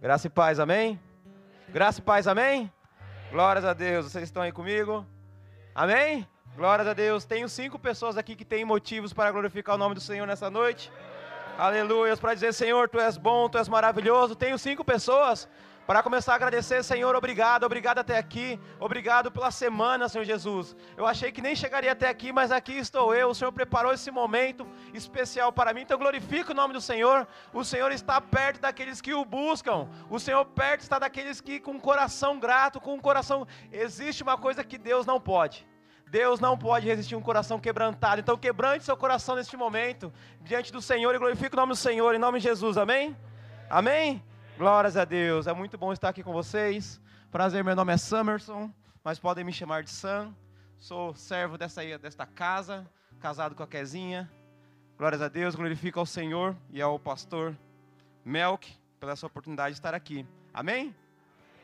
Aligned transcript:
Graça 0.00 0.28
e 0.28 0.30
paz, 0.30 0.58
amém? 0.58 0.98
Graça 1.68 1.98
e 2.00 2.02
paz, 2.02 2.26
amém? 2.26 2.72
Glórias 3.30 3.66
a 3.66 3.74
Deus, 3.74 4.10
vocês 4.10 4.24
estão 4.24 4.42
aí 4.42 4.50
comigo? 4.50 5.04
Amém? 5.74 6.26
Glórias 6.56 6.88
a 6.88 6.94
Deus. 6.94 7.26
Tenho 7.26 7.46
cinco 7.50 7.78
pessoas 7.78 8.16
aqui 8.16 8.34
que 8.34 8.46
têm 8.46 8.64
motivos 8.64 9.12
para 9.12 9.30
glorificar 9.30 9.74
o 9.74 9.78
nome 9.78 9.94
do 9.94 10.00
Senhor 10.00 10.26
nessa 10.26 10.48
noite. 10.48 10.90
Aleluia. 11.58 12.16
Para 12.16 12.32
dizer, 12.32 12.54
Senhor, 12.54 12.88
tu 12.88 12.98
és 12.98 13.18
bom, 13.18 13.46
tu 13.50 13.58
és 13.58 13.68
maravilhoso. 13.68 14.34
Tenho 14.34 14.58
cinco 14.58 14.82
pessoas 14.82 15.46
para 15.90 16.04
começar 16.04 16.34
a 16.34 16.36
agradecer, 16.36 16.84
Senhor, 16.84 17.16
obrigado, 17.16 17.64
obrigado 17.64 17.98
até 17.98 18.16
aqui, 18.16 18.60
obrigado 18.78 19.28
pela 19.28 19.50
semana, 19.50 20.08
Senhor 20.08 20.22
Jesus. 20.22 20.76
Eu 20.96 21.04
achei 21.04 21.32
que 21.32 21.42
nem 21.42 21.56
chegaria 21.56 21.90
até 21.90 22.08
aqui, 22.08 22.32
mas 22.32 22.52
aqui 22.52 22.74
estou 22.74 23.12
eu. 23.12 23.30
O 23.30 23.34
Senhor 23.34 23.50
preparou 23.50 23.92
esse 23.92 24.08
momento 24.08 24.64
especial 24.94 25.52
para 25.52 25.74
mim, 25.74 25.80
então 25.80 25.98
glorifico 25.98 26.52
o 26.52 26.54
nome 26.54 26.74
do 26.74 26.80
Senhor. 26.80 27.26
O 27.52 27.64
Senhor 27.64 27.90
está 27.90 28.20
perto 28.20 28.60
daqueles 28.60 29.00
que 29.00 29.12
o 29.12 29.24
buscam, 29.24 29.88
o 30.08 30.20
Senhor 30.20 30.44
perto 30.44 30.82
está 30.82 30.96
daqueles 30.96 31.40
que 31.40 31.58
com 31.58 31.72
um 31.72 31.80
coração 31.80 32.38
grato, 32.38 32.80
com 32.80 32.94
um 32.94 33.00
coração. 33.00 33.44
Existe 33.72 34.22
uma 34.22 34.38
coisa 34.38 34.62
que 34.62 34.78
Deus 34.78 35.04
não 35.04 35.20
pode. 35.20 35.66
Deus 36.06 36.38
não 36.38 36.56
pode 36.56 36.86
resistir 36.86 37.16
um 37.16 37.20
coração 37.20 37.58
quebrantado. 37.58 38.20
Então 38.20 38.36
quebrante 38.36 38.84
seu 38.84 38.96
coração 38.96 39.34
neste 39.34 39.56
momento 39.56 40.12
diante 40.40 40.70
do 40.70 40.80
Senhor 40.80 41.12
e 41.16 41.18
glorifique 41.18 41.56
o 41.56 41.58
nome 41.58 41.72
do 41.72 41.76
Senhor 41.76 42.14
em 42.14 42.18
nome 42.18 42.38
de 42.38 42.44
Jesus. 42.44 42.78
Amém? 42.78 43.16
Amém? 43.68 44.29
Glórias 44.60 44.94
a 44.94 45.06
Deus, 45.06 45.46
é 45.46 45.54
muito 45.54 45.78
bom 45.78 45.90
estar 45.90 46.10
aqui 46.10 46.22
com 46.22 46.34
vocês. 46.34 47.00
Prazer, 47.30 47.64
meu 47.64 47.74
nome 47.74 47.94
é 47.94 47.96
Summerson, 47.96 48.70
mas 49.02 49.18
podem 49.18 49.42
me 49.42 49.54
chamar 49.54 49.82
de 49.82 49.88
Sam. 49.88 50.34
Sou 50.78 51.14
servo 51.14 51.56
dessa, 51.56 51.80
desta 51.96 52.26
casa, 52.26 52.86
casado 53.18 53.54
com 53.54 53.62
a 53.62 53.66
Quezinha. 53.66 54.30
Glórias 54.98 55.22
a 55.22 55.28
Deus, 55.28 55.54
glorifico 55.54 55.98
ao 55.98 56.04
Senhor 56.04 56.54
e 56.68 56.82
ao 56.82 56.98
pastor 56.98 57.56
Melk 58.22 58.70
pela 59.00 59.16
sua 59.16 59.28
oportunidade 59.28 59.70
de 59.70 59.78
estar 59.78 59.94
aqui. 59.94 60.26
Amém? 60.52 60.94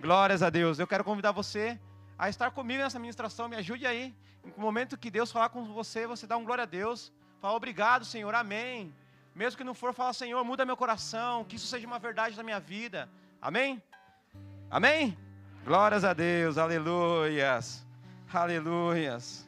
Glórias 0.01 0.43
a 0.43 0.49
Deus. 0.49 0.79
Eu 0.79 0.87
quero 0.87 1.05
convidar 1.05 1.33
você 1.33 1.79
a 2.19 2.31
estar 2.31 2.51
comigo 2.51 2.83
nessa 2.83 2.99
ministração. 2.99 3.47
Me 3.47 3.57
ajude 3.57 3.87
aí. 3.87 4.15
No 4.43 4.63
momento 4.63 4.97
que 4.97 5.11
Deus 5.11 5.31
falar 5.31 5.51
com 5.51 5.67
você, 5.75 6.07
você 6.07 6.27
dá 6.27 6.39
um 6.39 6.47
glória 6.47 6.63
a 6.63 6.67
Deus. 6.67 7.13
Fala 7.43 7.55
obrigado, 7.55 8.07
Senhor. 8.07 8.35
Amém. 8.35 8.91
Mesmo 9.37 9.59
que 9.59 9.65
não 9.65 9.75
for, 9.75 9.93
fala, 9.93 10.15
Senhor, 10.15 10.43
muda 10.43 10.65
meu 10.65 10.79
coração, 10.79 11.45
que 11.45 11.57
isso 11.57 11.67
seja 11.67 11.87
uma 11.87 11.99
verdade 11.99 12.35
na 12.39 12.43
minha 12.43 12.59
vida. 12.59 13.07
Amém? 13.39 13.83
Amém? 14.71 15.15
Glórias 15.63 16.05
a 16.05 16.15
Deus, 16.15 16.57
aleluias, 16.57 17.87
aleluias. 18.33 19.47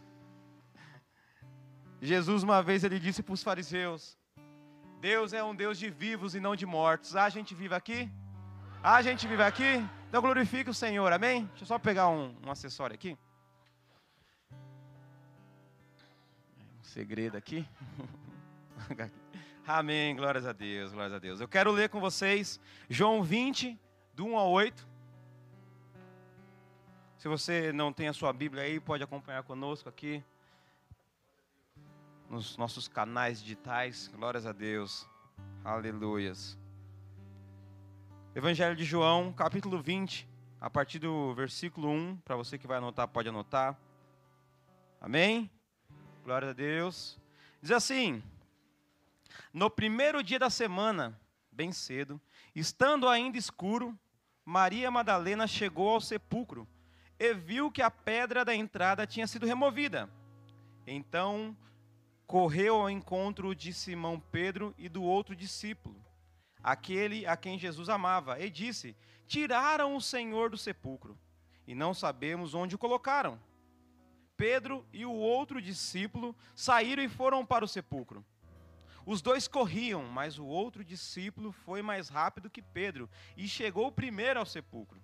Jesus, 2.02 2.42
uma 2.42 2.62
vez, 2.62 2.84
ele 2.84 2.98
disse 2.98 3.22
para 3.22 3.32
os 3.32 3.42
fariseus: 3.42 4.18
Deus 5.00 5.32
é 5.32 5.42
um 5.42 5.54
Deus 5.54 5.78
de 5.78 5.88
vivos 5.88 6.34
e 6.34 6.40
não 6.40 6.54
de 6.54 6.66
mortos. 6.66 7.16
Ah, 7.16 7.24
a 7.24 7.30
gente 7.30 7.54
vive 7.54 7.74
aqui? 7.74 8.10
Ah, 8.82 8.96
a 8.96 9.02
gente 9.02 9.26
vive 9.26 9.42
aqui? 9.42 9.82
Então 10.06 10.20
glorifique 10.20 10.68
o 10.68 10.74
Senhor, 10.74 11.10
amém? 11.10 11.46
Deixa 11.46 11.62
eu 11.62 11.66
só 11.66 11.78
pegar 11.78 12.08
um, 12.08 12.36
um 12.44 12.50
acessório 12.50 12.92
aqui. 12.92 13.16
Um 16.78 16.82
segredo 16.82 17.38
aqui. 17.38 17.66
Amém, 19.70 20.16
glórias 20.16 20.46
a 20.46 20.52
Deus, 20.54 20.92
glórias 20.92 21.12
a 21.12 21.18
Deus. 21.18 21.42
Eu 21.42 21.46
quero 21.46 21.70
ler 21.70 21.90
com 21.90 22.00
vocês 22.00 22.58
João 22.88 23.22
20, 23.22 23.78
do 24.14 24.24
1 24.24 24.38
ao 24.38 24.50
8. 24.50 24.88
Se 27.18 27.28
você 27.28 27.70
não 27.70 27.92
tem 27.92 28.08
a 28.08 28.14
sua 28.14 28.32
Bíblia 28.32 28.62
aí, 28.62 28.80
pode 28.80 29.04
acompanhar 29.04 29.42
conosco 29.42 29.86
aqui 29.86 30.24
nos 32.30 32.56
nossos 32.56 32.88
canais 32.88 33.42
digitais. 33.42 34.08
Glórias 34.08 34.46
a 34.46 34.52
Deus. 34.52 35.06
Aleluias. 35.62 36.58
Evangelho 38.34 38.74
de 38.74 38.86
João, 38.86 39.34
capítulo 39.34 39.82
20, 39.82 40.26
a 40.58 40.70
partir 40.70 40.98
do 40.98 41.34
versículo 41.34 41.90
1, 41.90 42.16
para 42.24 42.36
você 42.36 42.56
que 42.56 42.66
vai 42.66 42.78
anotar, 42.78 43.06
pode 43.06 43.28
anotar. 43.28 43.78
Amém? 44.98 45.50
Glória 46.24 46.48
a 46.48 46.52
Deus. 46.54 47.20
Diz 47.60 47.70
assim: 47.70 48.22
no 49.52 49.70
primeiro 49.70 50.22
dia 50.22 50.38
da 50.38 50.50
semana, 50.50 51.18
bem 51.50 51.72
cedo, 51.72 52.20
estando 52.54 53.08
ainda 53.08 53.38
escuro, 53.38 53.98
Maria 54.44 54.90
Madalena 54.90 55.46
chegou 55.46 55.90
ao 55.90 56.00
sepulcro 56.00 56.66
e 57.18 57.34
viu 57.34 57.70
que 57.70 57.82
a 57.82 57.90
pedra 57.90 58.44
da 58.44 58.54
entrada 58.54 59.06
tinha 59.06 59.26
sido 59.26 59.46
removida. 59.46 60.08
Então 60.86 61.56
correu 62.26 62.76
ao 62.76 62.90
encontro 62.90 63.54
de 63.54 63.72
Simão 63.72 64.20
Pedro 64.20 64.74
e 64.78 64.88
do 64.88 65.02
outro 65.02 65.34
discípulo, 65.34 65.96
aquele 66.62 67.26
a 67.26 67.36
quem 67.36 67.58
Jesus 67.58 67.88
amava, 67.88 68.38
e 68.38 68.50
disse: 68.50 68.96
Tiraram 69.26 69.96
o 69.96 70.00
Senhor 70.00 70.50
do 70.50 70.56
sepulcro, 70.56 71.18
e 71.66 71.74
não 71.74 71.92
sabemos 71.92 72.54
onde 72.54 72.74
o 72.74 72.78
colocaram. 72.78 73.40
Pedro 74.36 74.86
e 74.92 75.04
o 75.04 75.12
outro 75.12 75.60
discípulo 75.60 76.36
saíram 76.54 77.02
e 77.02 77.08
foram 77.08 77.44
para 77.44 77.64
o 77.64 77.68
sepulcro. 77.68 78.24
Os 79.08 79.22
dois 79.22 79.48
corriam, 79.48 80.04
mas 80.04 80.38
o 80.38 80.44
outro 80.44 80.84
discípulo 80.84 81.50
foi 81.50 81.80
mais 81.80 82.10
rápido 82.10 82.50
que 82.50 82.60
Pedro 82.60 83.08
e 83.38 83.48
chegou 83.48 83.90
primeiro 83.90 84.38
ao 84.38 84.44
sepulcro. 84.44 85.02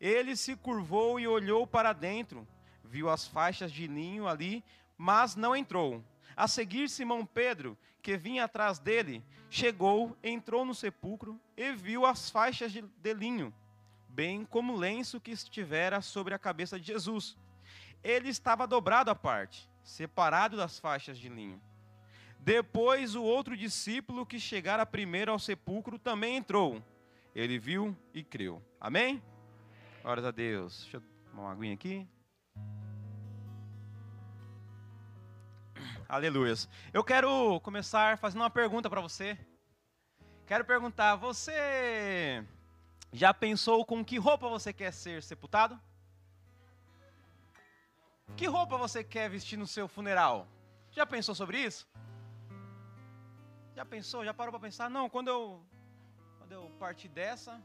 Ele 0.00 0.34
se 0.34 0.56
curvou 0.56 1.20
e 1.20 1.28
olhou 1.28 1.66
para 1.66 1.92
dentro, 1.92 2.48
viu 2.82 3.10
as 3.10 3.28
faixas 3.28 3.70
de 3.70 3.86
linho 3.86 4.26
ali, 4.26 4.64
mas 4.96 5.36
não 5.36 5.54
entrou. 5.54 6.02
A 6.34 6.48
seguir, 6.48 6.88
Simão 6.88 7.26
Pedro, 7.26 7.76
que 8.00 8.16
vinha 8.16 8.44
atrás 8.44 8.78
dele, 8.78 9.22
chegou, 9.50 10.16
entrou 10.22 10.64
no 10.64 10.74
sepulcro 10.74 11.38
e 11.58 11.74
viu 11.74 12.06
as 12.06 12.30
faixas 12.30 12.72
de, 12.72 12.80
de 12.80 13.12
linho, 13.12 13.52
bem 14.08 14.46
como 14.46 14.72
o 14.72 14.78
lenço 14.78 15.20
que 15.20 15.30
estivera 15.30 16.00
sobre 16.00 16.32
a 16.32 16.38
cabeça 16.38 16.80
de 16.80 16.86
Jesus. 16.86 17.36
Ele 18.02 18.30
estava 18.30 18.66
dobrado 18.66 19.10
à 19.10 19.14
parte, 19.14 19.70
separado 19.82 20.56
das 20.56 20.78
faixas 20.78 21.18
de 21.18 21.28
linho. 21.28 21.60
Depois 22.44 23.14
o 23.14 23.22
outro 23.22 23.56
discípulo 23.56 24.26
que 24.26 24.38
chegara 24.38 24.84
primeiro 24.84 25.32
ao 25.32 25.38
sepulcro 25.38 25.98
também 25.98 26.36
entrou. 26.36 26.84
Ele 27.34 27.58
viu 27.58 27.96
e 28.12 28.22
creu. 28.22 28.62
Amém? 28.78 29.22
Glórias 30.02 30.26
a 30.26 30.30
Deus. 30.30 30.82
Deixa 30.82 30.98
eu 30.98 31.02
tomar 31.30 31.44
uma 31.44 31.52
aguinha 31.52 31.72
aqui. 31.72 32.06
Aleluias. 36.06 36.68
Eu 36.92 37.02
quero 37.02 37.58
começar 37.60 38.18
fazendo 38.18 38.42
uma 38.42 38.50
pergunta 38.50 38.90
para 38.90 39.00
você. 39.00 39.38
Quero 40.46 40.66
perguntar: 40.66 41.16
você 41.16 42.46
já 43.10 43.32
pensou 43.32 43.86
com 43.86 44.04
que 44.04 44.18
roupa 44.18 44.50
você 44.50 44.70
quer 44.70 44.92
ser 44.92 45.22
sepultado? 45.22 45.80
Que 48.36 48.44
roupa 48.46 48.76
você 48.76 49.02
quer 49.02 49.30
vestir 49.30 49.56
no 49.56 49.66
seu 49.66 49.88
funeral? 49.88 50.46
Já 50.90 51.06
pensou 51.06 51.34
sobre 51.34 51.58
isso? 51.58 51.88
Já 53.74 53.84
pensou? 53.84 54.24
Já 54.24 54.32
parou 54.32 54.52
para 54.52 54.60
pensar? 54.60 54.88
Não, 54.88 55.10
quando 55.10 55.28
eu 55.28 55.66
quando 56.38 56.52
eu 56.52 56.70
partir 56.78 57.08
dessa 57.08 57.60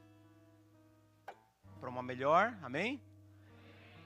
para 1.79 1.89
uma 1.89 2.01
melhor, 2.01 2.57
amém? 2.63 3.01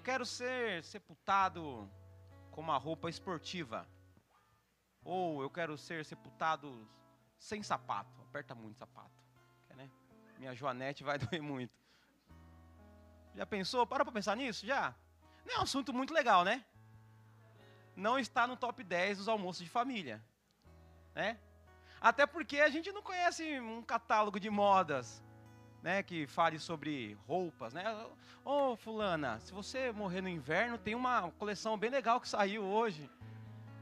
Quero 0.04 0.26
ser 0.26 0.84
sepultado 0.84 1.90
com 2.52 2.60
uma 2.60 2.78
roupa 2.78 3.10
esportiva. 3.10 3.88
Ou 5.04 5.42
eu 5.42 5.50
quero 5.50 5.78
ser 5.78 6.04
sepultado 6.04 6.88
sem 7.40 7.64
sapato. 7.64 8.22
Aperta 8.22 8.54
muito 8.54 8.78
sapato. 8.78 9.24
Né? 9.76 9.90
Minha 10.38 10.54
joanete 10.54 11.04
vai 11.04 11.18
doer 11.20 11.42
muito. 11.42 11.74
Já 13.34 13.46
pensou? 13.46 13.88
Parou 13.88 14.06
para 14.06 14.14
pensar 14.14 14.36
nisso? 14.36 14.66
Já? 14.66 14.94
Não 15.46 15.56
é 15.56 15.60
um 15.60 15.64
assunto 15.64 15.94
muito 15.94 16.14
legal, 16.14 16.44
né? 16.44 16.66
Não 17.96 18.20
está 18.20 18.46
no 18.46 18.58
top 18.58 18.84
10 18.84 19.20
dos 19.20 19.28
almoços 19.30 19.64
de 19.64 19.70
família. 19.70 20.22
Né? 21.16 21.40
Até 22.04 22.28
porque 22.28 22.60
a 22.60 22.68
gente 22.68 22.92
não 22.92 23.02
conhece 23.02 23.62
um 23.62 23.82
catálogo 23.82 24.38
de 24.38 24.50
modas, 24.50 25.24
né, 25.82 26.04
que 26.04 26.28
fale 26.28 26.60
sobre 26.60 27.18
roupas, 27.26 27.74
né? 27.74 27.84
Ô, 28.44 28.74
oh, 28.74 28.76
fulana, 28.76 29.40
se 29.40 29.54
você 29.54 29.90
morrer 29.94 30.20
no 30.20 30.28
inverno, 30.28 30.78
tem 30.78 30.96
uma 30.96 31.32
coleção 31.40 31.78
bem 31.78 31.90
legal 31.90 32.20
que 32.20 32.28
saiu 32.28 32.62
hoje. 32.62 33.10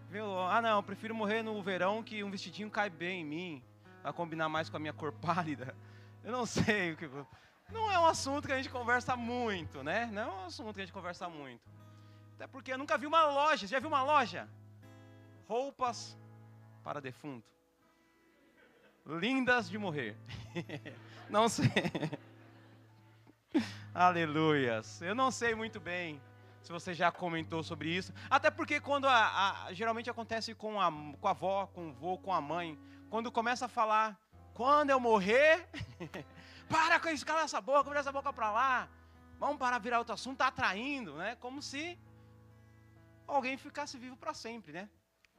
Viu? 0.07 0.39
Ah, 0.39 0.61
não, 0.61 0.83
prefiro 0.83 1.15
morrer 1.15 1.41
no 1.41 1.59
verão 1.63 2.03
que 2.03 2.23
um 2.23 2.29
vestidinho 2.29 2.69
cai 2.69 2.91
bem 2.91 3.21
em 3.21 3.25
mim, 3.25 3.63
vai 4.03 4.13
combinar 4.13 4.47
mais 4.47 4.69
com 4.69 4.77
a 4.77 4.79
minha 4.79 4.93
cor 4.93 5.11
pálida. 5.19 5.75
Eu 6.23 6.31
não 6.31 6.45
sei 6.45 6.91
o 6.91 6.97
que 6.97 7.09
não 7.71 7.89
é 7.91 7.97
um 7.97 8.05
assunto 8.05 8.45
que 8.45 8.53
a 8.53 8.57
gente 8.57 8.69
conversa 8.69 9.15
muito, 9.15 9.81
né? 9.81 10.05
Não 10.13 10.21
é 10.21 10.27
um 10.27 10.45
assunto 10.45 10.75
que 10.75 10.81
a 10.81 10.85
gente 10.85 10.93
conversa 10.93 11.27
muito. 11.27 11.67
Até 12.35 12.45
porque 12.45 12.71
eu 12.71 12.77
nunca 12.77 12.99
vi 12.99 13.07
uma 13.07 13.25
loja. 13.25 13.65
Você 13.65 13.73
já 13.73 13.79
viu 13.79 13.87
uma 13.89 14.03
loja? 14.03 14.47
Roupas 15.47 16.15
para 16.83 17.01
defunto 17.01 17.60
lindas 19.05 19.69
de 19.69 19.77
morrer. 19.77 20.17
não 21.29 21.49
sei. 21.49 21.71
Aleluias. 23.93 25.01
Eu 25.01 25.13
não 25.13 25.31
sei 25.31 25.53
muito 25.55 25.79
bem 25.79 26.21
se 26.61 26.71
você 26.71 26.93
já 26.93 27.11
comentou 27.11 27.63
sobre 27.63 27.89
isso. 27.89 28.13
Até 28.29 28.49
porque 28.49 28.79
quando 28.79 29.07
a, 29.07 29.65
a, 29.65 29.73
geralmente 29.73 30.09
acontece 30.09 30.53
com 30.53 30.79
a, 30.79 30.91
com 31.19 31.27
a 31.27 31.31
avó, 31.31 31.67
com 31.67 31.89
o 31.89 31.93
vô, 31.93 32.17
com 32.17 32.33
a 32.33 32.39
mãe, 32.39 32.79
quando 33.09 33.31
começa 33.31 33.65
a 33.65 33.69
falar, 33.69 34.17
quando 34.53 34.89
eu 34.89 34.99
morrer, 34.99 35.67
para 36.69 36.99
com 36.99 37.09
isso, 37.09 37.25
cala 37.25 37.41
essa 37.41 37.59
boca, 37.59 37.89
vira 37.89 37.99
essa 37.99 38.11
boca 38.11 38.31
para 38.31 38.51
lá. 38.51 38.89
Vamos 39.39 39.57
parar 39.57 39.79
virar 39.79 39.99
outro 39.99 40.13
assunto, 40.13 40.33
está 40.33 40.47
atraindo, 40.47 41.15
né? 41.15 41.35
Como 41.37 41.61
se 41.61 41.97
alguém 43.27 43.57
ficasse 43.57 43.97
vivo 43.97 44.15
para 44.15 44.33
sempre, 44.33 44.71
né? 44.71 44.89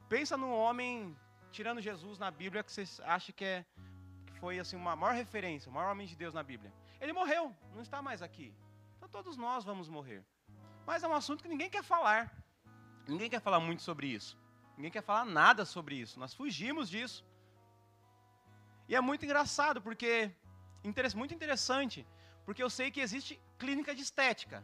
Pensa 0.09 0.35
num 0.35 0.51
homem 0.51 1.15
tirando 1.53 1.79
Jesus 1.79 2.17
na 2.17 2.29
Bíblia 2.31 2.63
que 2.63 2.71
você 2.71 2.83
acha 3.03 3.31
que, 3.31 3.45
é, 3.45 3.65
que 4.25 4.33
foi 4.39 4.59
assim 4.59 4.75
uma 4.75 4.95
maior 4.95 5.13
referência, 5.13 5.69
o 5.69 5.73
maior 5.73 5.91
homem 5.91 6.07
de 6.07 6.15
Deus 6.15 6.33
na 6.33 6.43
Bíblia. 6.51 6.73
Ele 6.99 7.13
morreu, 7.13 7.55
não 7.73 7.81
está 7.81 8.01
mais 8.01 8.21
aqui. 8.27 8.53
Então 8.97 9.07
todos 9.07 9.37
nós 9.37 9.63
vamos 9.63 9.87
morrer. 9.87 10.21
Mas 10.85 11.03
é 11.03 11.07
um 11.07 11.13
assunto 11.13 11.43
que 11.43 11.47
ninguém 11.53 11.69
quer 11.69 11.83
falar. 11.83 12.21
Ninguém 13.07 13.29
quer 13.29 13.39
falar 13.39 13.59
muito 13.59 13.83
sobre 13.83 14.07
isso. 14.07 14.37
Ninguém 14.75 14.91
quer 14.91 15.03
falar 15.03 15.25
nada 15.25 15.63
sobre 15.63 15.95
isso. 15.95 16.19
Nós 16.19 16.33
fugimos 16.33 16.89
disso. 16.89 17.23
E 18.89 18.95
é 18.95 19.01
muito 19.01 19.23
engraçado, 19.23 19.81
porque. 19.81 20.31
Muito 21.15 21.33
interessante. 21.33 22.05
Porque 22.45 22.61
eu 22.61 22.69
sei 22.69 22.91
que 22.91 22.99
existe 22.99 23.39
clínica 23.57 23.95
de 23.95 24.01
estética 24.01 24.61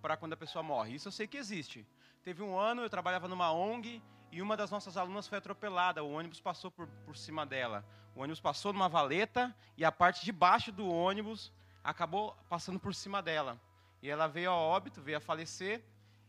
para 0.00 0.16
quando 0.16 0.32
a 0.32 0.36
pessoa 0.36 0.62
morre. 0.62 0.94
Isso 0.94 1.08
eu 1.08 1.12
sei 1.12 1.26
que 1.26 1.36
existe. 1.36 1.86
Teve 2.22 2.42
um 2.42 2.58
ano, 2.58 2.80
eu 2.82 2.88
trabalhava 2.88 3.28
numa 3.28 3.52
ONG 3.52 4.02
e 4.32 4.40
uma 4.40 4.56
das 4.56 4.70
nossas 4.70 4.96
alunas 4.96 5.26
foi 5.26 5.38
atropelada. 5.38 6.02
O 6.04 6.12
ônibus 6.12 6.40
passou 6.40 6.70
por, 6.70 6.86
por 7.04 7.16
cima 7.16 7.44
dela. 7.44 7.84
O 8.14 8.20
ônibus 8.20 8.40
passou 8.40 8.72
numa 8.72 8.88
valeta 8.88 9.54
e 9.76 9.84
a 9.84 9.90
parte 9.90 10.24
de 10.24 10.32
baixo 10.32 10.70
do 10.70 10.88
ônibus 10.88 11.52
acabou 11.82 12.36
passando 12.48 12.78
por 12.78 12.94
cima 12.94 13.22
dela. 13.22 13.60
E 14.02 14.08
ela 14.08 14.26
veio 14.26 14.50
a 14.50 14.56
óbito, 14.56 15.02
veio 15.02 15.18
a 15.18 15.20
falecer. 15.20 15.82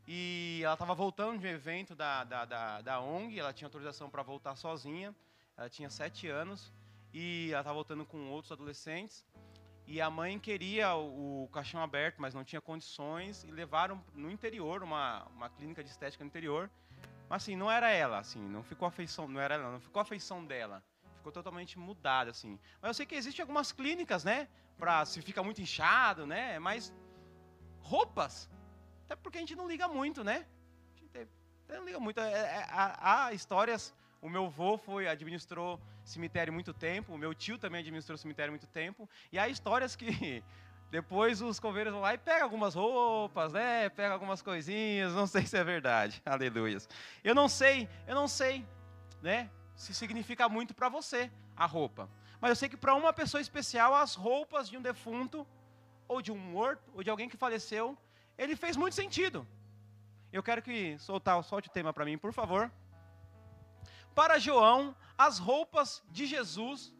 E 0.07 0.62
ela 0.63 0.74
estava 0.74 0.95
voltando 0.95 1.39
de 1.39 1.45
um 1.45 1.50
evento 1.50 1.95
da, 1.95 2.24
da, 2.24 2.44
da, 2.44 2.81
da 2.81 3.00
ONG, 3.00 3.39
ela 3.39 3.53
tinha 3.53 3.68
autorização 3.68 4.09
para 4.09 4.24
voltar 4.24 4.56
sozinha. 4.56 5.15
Ela 5.56 5.69
tinha 5.69 5.89
sete 5.89 6.27
anos 6.27 6.74
e 7.13 7.50
ela 7.51 7.62
estava 7.62 7.75
voltando 7.75 8.06
com 8.06 8.30
outros 8.30 8.51
adolescentes. 8.51 9.24
E 9.86 10.00
a 10.00 10.09
mãe 10.09 10.39
queria 10.39 10.95
o, 10.95 11.44
o, 11.44 11.48
caixão 11.50 11.81
aberto, 11.81 12.21
mas 12.21 12.33
não 12.33 12.44
tinha 12.44 12.62
condições 12.62 13.44
e 13.44 13.51
levaram 13.51 14.01
no 14.13 14.31
interior, 14.31 14.83
uma, 14.83 15.25
uma 15.36 15.50
clínica 15.50 15.83
de 15.83 15.89
estética 15.89 16.24
no 16.24 16.30
interior. 16.30 16.69
Mas 17.31 17.44
assim, 17.44 17.56
não 17.56 17.72
era 17.72 17.89
ela, 17.89 18.19
assim, 18.19 18.42
não 18.56 18.62
ficou 18.62 18.88
a 18.88 18.92
feição, 18.92 19.28
não 19.28 19.39
era 19.39 19.56
ela, 19.56 19.72
não 19.72 19.80
ficou 19.80 20.01
a 20.01 20.06
feição 20.06 20.45
dela. 20.45 20.83
Ficou 21.16 21.31
totalmente 21.31 21.80
mudada, 21.80 22.30
assim. 22.30 22.60
Mas 22.81 22.89
eu 22.89 22.94
sei 22.94 23.06
que 23.06 23.16
existem 23.16 23.42
algumas 23.42 23.72
clínicas, 23.72 24.25
né, 24.25 24.50
para 24.78 25.06
se 25.06 25.22
fica 25.22 25.42
muito 25.42 25.62
inchado, 25.62 26.25
né, 26.25 26.60
mas 26.60 26.94
roupas 27.80 28.50
até 29.12 29.16
porque 29.22 29.38
a 29.38 29.42
gente 29.42 29.56
não 29.57 29.68
liga 29.68 29.89
muito, 29.89 30.24
né? 30.24 30.45
A 30.95 31.00
gente 31.00 31.30
não 31.80 31.86
liga 31.86 32.00
muito. 32.00 32.19
É, 32.22 32.31
é, 32.31 32.68
há, 32.69 33.25
há 33.25 33.34
histórias. 33.34 33.94
O 34.22 34.30
meu 34.30 34.45
avô 34.45 34.77
foi, 34.77 35.06
administrou 35.06 35.77
cemitério 36.06 36.54
muito 36.54 36.74
tempo. 36.74 37.13
O 37.13 37.18
meu 37.18 37.34
tio 37.34 37.57
também 37.57 37.81
administrou 37.81 38.18
cemitério 38.18 38.54
muito 38.54 38.68
tempo. 38.68 39.10
E 39.30 39.38
há 39.38 39.50
histórias 39.50 39.98
que 39.98 40.42
depois 40.92 41.42
os 41.42 41.58
coveiros 41.58 41.94
vão 41.94 42.02
lá 42.02 42.14
e 42.14 42.18
pegam 42.18 42.44
algumas 42.44 42.76
roupas, 42.76 43.54
né? 43.54 43.88
Pegam 43.88 44.12
algumas 44.12 44.42
coisinhas. 44.42 45.14
Não 45.14 45.26
sei 45.26 45.46
se 45.46 45.58
é 45.58 45.64
verdade. 45.64 46.22
Aleluias. 46.28 46.88
Eu 47.24 47.34
não 47.34 47.48
sei, 47.48 47.88
eu 48.06 48.14
não 48.14 48.28
sei, 48.28 48.68
né? 49.22 49.50
Se 49.74 49.94
significa 49.94 50.50
muito 50.50 50.74
para 50.74 50.90
você 50.90 51.32
a 51.56 51.66
roupa. 51.66 52.10
Mas 52.42 52.50
eu 52.50 52.56
sei 52.58 52.68
que 52.68 52.76
para 52.76 52.94
uma 52.94 53.14
pessoa 53.14 53.40
especial, 53.40 53.96
as 53.96 54.16
roupas 54.16 54.68
de 54.68 54.78
um 54.78 54.82
defunto, 54.82 55.48
ou 56.10 56.22
de 56.22 56.30
um 56.30 56.38
morto, 56.38 56.92
ou 56.94 57.02
de 57.02 57.10
alguém 57.10 57.30
que 57.30 57.38
faleceu, 57.38 57.98
ele 58.38 58.58
fez 58.58 58.76
muito 58.76 58.94
sentido. 58.94 59.48
Eu 60.34 60.44
quero 60.44 60.62
que 60.62 61.00
soltar, 61.00 61.42
solte 61.42 61.70
o 61.70 61.72
tema 61.72 61.94
para 61.94 62.04
mim, 62.04 62.18
por 62.18 62.34
favor. 62.34 62.70
Para 64.14 64.40
João, 64.40 64.94
as 65.18 65.40
roupas 65.40 66.04
de 66.10 66.26
Jesus, 66.26 66.94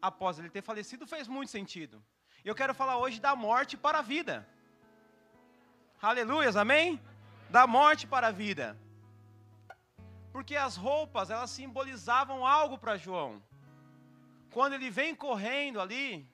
após 0.00 0.38
ele 0.38 0.50
ter 0.50 0.62
falecido, 0.62 1.04
fez 1.04 1.26
muito 1.26 1.50
sentido. 1.50 2.00
Eu 2.44 2.54
quero 2.54 2.74
falar 2.74 2.96
hoje 2.98 3.20
da 3.20 3.34
morte 3.34 3.76
para 3.76 3.98
a 3.98 4.02
vida. 4.02 4.46
Aleluias, 6.00 6.56
amém? 6.56 7.00
Da 7.50 7.66
morte 7.66 8.06
para 8.06 8.28
a 8.28 8.30
vida. 8.30 8.78
Porque 10.32 10.54
as 10.56 10.76
roupas, 10.76 11.30
elas 11.30 11.50
simbolizavam 11.50 12.46
algo 12.46 12.78
para 12.78 12.96
João. 12.96 13.42
Quando 14.52 14.74
ele 14.74 14.90
vem 14.90 15.14
correndo 15.14 15.80
ali, 15.80 16.28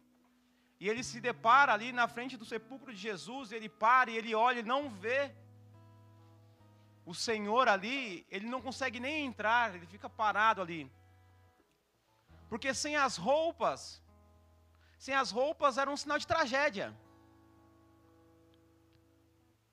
e 0.78 0.88
ele 0.88 1.02
se 1.02 1.20
depara 1.20 1.72
ali 1.72 1.92
na 1.92 2.06
frente 2.06 2.36
do 2.36 2.44
sepulcro 2.44 2.92
de 2.92 3.00
Jesus, 3.00 3.52
ele 3.52 3.68
para 3.68 4.10
e 4.10 4.16
ele 4.16 4.34
olha 4.34 4.60
e 4.60 4.62
não 4.74 4.90
vê 4.90 5.34
o 7.06 7.14
Senhor 7.14 7.68
ali, 7.68 8.26
ele 8.30 8.46
não 8.46 8.60
consegue 8.60 9.00
nem 9.00 9.26
entrar, 9.26 9.74
ele 9.74 9.86
fica 9.86 10.08
parado 10.08 10.60
ali. 10.60 10.90
Porque 12.50 12.74
sem 12.74 12.96
as 12.96 13.16
roupas, 13.16 14.03
sem 15.04 15.14
as 15.14 15.30
roupas 15.30 15.76
era 15.76 15.90
um 15.90 15.98
sinal 15.98 16.18
de 16.18 16.26
tragédia. 16.26 16.86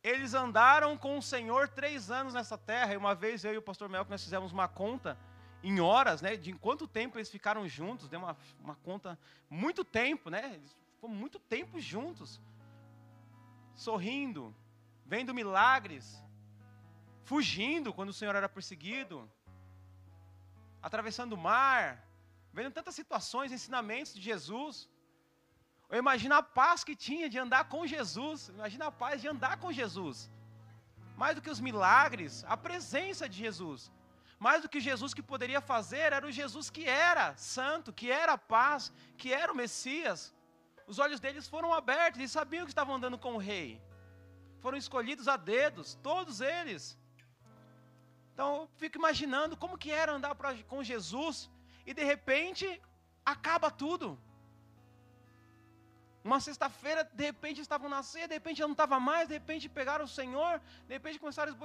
Eles 0.04 0.34
andaram 0.34 0.98
com 0.98 1.18
o 1.18 1.22
Senhor 1.22 1.70
três 1.70 2.12
anos 2.12 2.34
nessa 2.34 2.58
terra, 2.58 2.94
e 2.94 2.98
uma 2.98 3.16
vez 3.16 3.46
eu 3.46 3.54
e 3.54 3.58
o 3.58 3.62
pastor 3.62 3.88
Mel, 3.88 4.06
nós 4.10 4.22
fizemos 4.22 4.52
uma 4.52 4.68
conta 4.68 5.18
em 5.64 5.80
horas, 5.80 6.22
né, 6.22 6.36
de 6.36 6.52
quanto 6.52 6.86
tempo 6.86 7.18
eles 7.18 7.30
ficaram 7.30 7.66
juntos, 7.66 8.10
deu 8.10 8.20
uma, 8.20 8.36
uma 8.60 8.76
conta, 8.76 9.18
muito 9.50 9.86
tempo, 9.86 10.30
né, 10.30 10.56
eles 10.56 10.76
muito 11.02 11.40
tempo 11.40 11.80
juntos, 11.80 12.42
sorrindo, 13.74 14.54
vendo 15.06 15.34
milagres, 15.34 16.22
fugindo 17.24 17.94
quando 17.94 18.10
o 18.10 18.14
Senhor 18.14 18.36
era 18.36 18.50
perseguido, 18.50 19.32
atravessando 20.82 21.34
o 21.34 21.38
mar, 21.38 22.06
vendo 22.52 22.72
tantas 22.74 22.96
situações, 22.96 23.54
ensinamentos 23.54 24.14
de 24.14 24.22
Jesus. 24.22 24.91
Eu 25.92 26.00
imagino 26.00 26.36
a 26.36 26.44
paz 26.60 26.84
que 26.88 26.96
tinha 26.96 27.28
de 27.30 27.38
andar 27.38 27.64
com 27.72 27.86
Jesus, 27.86 28.48
imagina 28.58 28.86
a 28.88 28.98
paz 29.04 29.16
de 29.22 29.28
andar 29.28 29.56
com 29.64 29.74
Jesus. 29.80 30.18
Mais 31.22 31.36
do 31.36 31.42
que 31.42 31.54
os 31.56 31.60
milagres, 31.60 32.46
a 32.48 32.56
presença 32.56 33.28
de 33.28 33.38
Jesus. 33.46 33.92
Mais 34.46 34.62
do 34.62 34.70
que 34.70 34.80
Jesus 34.80 35.14
que 35.14 35.22
poderia 35.22 35.60
fazer, 35.60 36.14
era 36.14 36.26
o 36.26 36.32
Jesus 36.32 36.70
que 36.70 36.86
era 36.88 37.36
santo, 37.36 37.92
que 37.92 38.10
era 38.10 38.38
paz, 38.38 38.92
que 39.18 39.34
era 39.34 39.52
o 39.52 39.56
Messias. 39.64 40.34
Os 40.88 40.98
olhos 40.98 41.20
deles 41.20 41.48
foram 41.48 41.74
abertos 41.74 42.22
e 42.22 42.28
sabiam 42.38 42.66
que 42.66 42.72
estavam 42.72 42.96
andando 42.96 43.18
com 43.18 43.34
o 43.34 43.44
rei. 43.52 43.70
Foram 44.62 44.78
escolhidos 44.78 45.28
a 45.28 45.36
dedos, 45.36 46.00
todos 46.02 46.40
eles. 46.40 46.98
Então, 48.34 48.62
eu 48.62 48.70
fico 48.78 48.98
imaginando 48.98 49.58
como 49.58 49.78
que 49.78 49.92
era 49.92 50.14
andar 50.14 50.34
pra, 50.36 50.56
com 50.64 50.82
Jesus 50.82 51.50
e 51.86 51.94
de 51.94 52.04
repente 52.04 52.66
acaba 53.26 53.70
tudo. 53.70 54.18
Uma 56.24 56.40
sexta-feira, 56.40 57.04
de 57.04 57.24
repente 57.24 57.62
estavam 57.62 57.90
na 57.90 58.04
ceia, 58.04 58.28
de 58.28 58.36
repente 58.36 58.58
já 58.60 58.66
não 58.66 58.74
estava 58.74 59.00
mais, 59.00 59.28
de 59.28 59.34
repente 59.34 59.68
pegaram 59.68 60.06
o 60.06 60.08
Senhor, 60.08 60.62
de 60.88 60.94
repente 60.94 61.20
começaram 61.20 61.52
a 61.52 61.56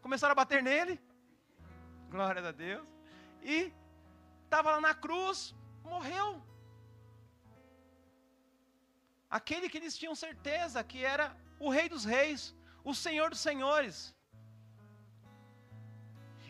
começaram 0.00 0.32
a 0.32 0.36
bater 0.36 0.62
nele. 0.62 1.00
Glória 2.08 2.46
a 2.48 2.52
Deus. 2.52 2.86
E 3.42 3.72
estava 4.44 4.72
lá 4.72 4.80
na 4.80 4.94
cruz, 4.94 5.54
morreu 5.82 6.42
aquele 9.38 9.68
que 9.68 9.78
eles 9.78 9.96
tinham 10.00 10.14
certeza 10.14 10.84
que 10.90 11.04
era 11.04 11.36
o 11.58 11.68
Rei 11.68 11.88
dos 11.88 12.04
Reis, 12.04 12.54
o 12.84 12.94
Senhor 12.94 13.30
dos 13.30 13.40
Senhores. 13.40 14.14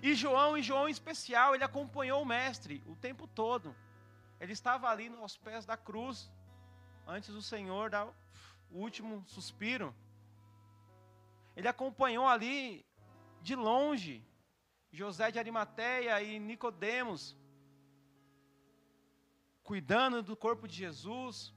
E 0.02 0.14
João, 0.14 0.50
e 0.58 0.62
João 0.62 0.86
em 0.86 0.92
especial, 0.92 1.54
ele 1.54 1.64
acompanhou 1.64 2.20
o 2.20 2.26
Mestre 2.26 2.82
o 2.86 2.94
tempo 2.94 3.26
todo. 3.26 3.74
Ele 4.44 4.52
estava 4.52 4.90
ali 4.90 5.06
aos 5.22 5.38
pés 5.38 5.64
da 5.64 5.74
cruz, 5.74 6.30
antes 7.06 7.30
do 7.32 7.40
Senhor 7.40 7.88
dar 7.88 8.06
o 8.70 8.78
último 8.86 9.24
suspiro. 9.26 9.94
Ele 11.56 11.66
acompanhou 11.66 12.26
ali 12.28 12.84
de 13.40 13.54
longe 13.56 14.22
José 14.92 15.30
de 15.30 15.38
Arimateia 15.38 16.22
e 16.22 16.38
Nicodemos, 16.38 17.34
cuidando 19.62 20.22
do 20.22 20.36
corpo 20.36 20.68
de 20.68 20.76
Jesus, 20.76 21.54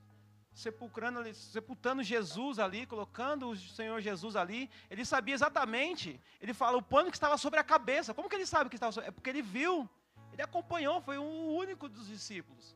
sepulcrando, 0.53 1.34
sepultando 1.34 2.01
Jesus 2.01 2.58
ali, 2.58 2.86
colocando 2.86 3.50
o 3.50 3.58
Senhor 3.58 4.00
Jesus 4.00 4.38
ali, 4.38 4.72
ele 4.89 5.03
sabia 5.03 5.36
exatamente, 5.36 6.22
ele 6.39 6.53
fala 6.53 6.77
o 6.77 6.82
pano 6.82 7.12
que 7.12 7.17
estava 7.17 7.38
sobre 7.38 7.60
a 7.60 7.65
cabeça. 7.65 8.13
Como 8.13 8.29
que 8.29 8.36
ele 8.36 8.46
sabe 8.46 8.70
que 8.70 8.77
estava 8.77 8.94
sobre? 8.94 9.10
É 9.10 9.12
porque 9.12 9.29
ele 9.29 9.41
viu, 9.41 9.89
ele 10.38 10.44
acompanhou, 10.44 11.01
foi 11.01 11.17
o 11.17 11.24
único 11.63 11.89
dos 11.89 12.08
discípulos. 12.08 12.75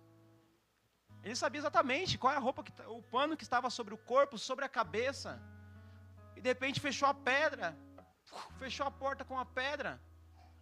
Ele 1.24 1.36
sabia 1.36 1.60
exatamente 1.60 2.18
qual 2.18 2.34
é 2.34 2.36
a 2.36 2.40
roupa, 2.40 2.64
que, 2.64 2.74
o 2.88 3.04
pano 3.04 3.38
que 3.38 3.44
estava 3.44 3.70
sobre 3.70 3.94
o 3.94 3.98
corpo, 3.98 4.36
sobre 4.36 4.66
a 4.66 4.70
cabeça. 4.70 5.40
E 6.36 6.42
de 6.42 6.50
repente 6.50 6.80
fechou 6.80 7.08
a 7.08 7.14
pedra, 7.14 7.78
fechou 8.58 8.88
a 8.88 8.90
porta 8.90 9.24
com 9.24 9.38
a 9.38 9.46
pedra, 9.46 10.02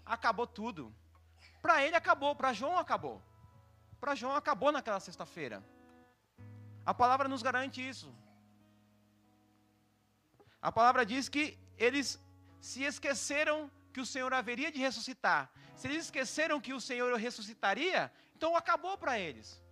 acabou 0.06 0.46
tudo. 0.46 0.94
Para 1.62 1.82
ele 1.86 1.96
acabou, 1.96 2.36
para 2.36 2.52
João 2.52 2.78
acabou. 2.78 3.22
Para 4.02 4.14
João 4.14 4.36
acabou 4.36 4.70
naquela 4.70 5.00
sexta-feira. 5.00 5.64
A 6.86 6.94
palavra 6.94 7.30
nos 7.30 7.42
garante 7.42 7.80
isso. 7.88 8.14
A 10.62 10.70
palavra 10.70 11.06
diz 11.06 11.30
que 11.30 11.58
eles 11.78 12.20
se 12.60 12.84
esqueceram 12.84 13.72
que 13.94 14.02
o 14.02 14.06
Senhor 14.06 14.34
haveria 14.34 14.70
de 14.70 14.80
ressuscitar. 14.80 15.50
Se 15.80 15.88
eles 15.88 16.04
esqueceram 16.04 16.60
que 16.60 16.74
o 16.74 16.82
Senhor 16.82 17.18
ressuscitaria, 17.18 18.12
então 18.36 18.54
acabou 18.54 18.98
para 18.98 19.18
eles. 19.18 19.64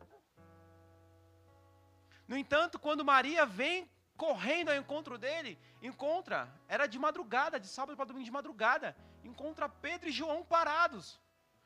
No 2.26 2.38
entanto, 2.38 2.80
quando 2.80 3.04
Maria 3.04 3.46
vem 3.46 3.92
correndo 4.16 4.70
ao 4.70 4.78
encontro 4.78 5.18
dele, 5.18 5.60
encontra, 5.82 6.50
era 6.66 6.88
de 6.88 6.98
madrugada, 6.98 7.60
de 7.60 7.68
sábado 7.68 7.98
para 7.98 8.06
domingo 8.06 8.24
de 8.24 8.32
madrugada, 8.32 8.96
encontra 9.22 9.68
Pedro 9.68 10.08
e 10.08 10.14
João 10.14 10.46
parados. 10.46 11.20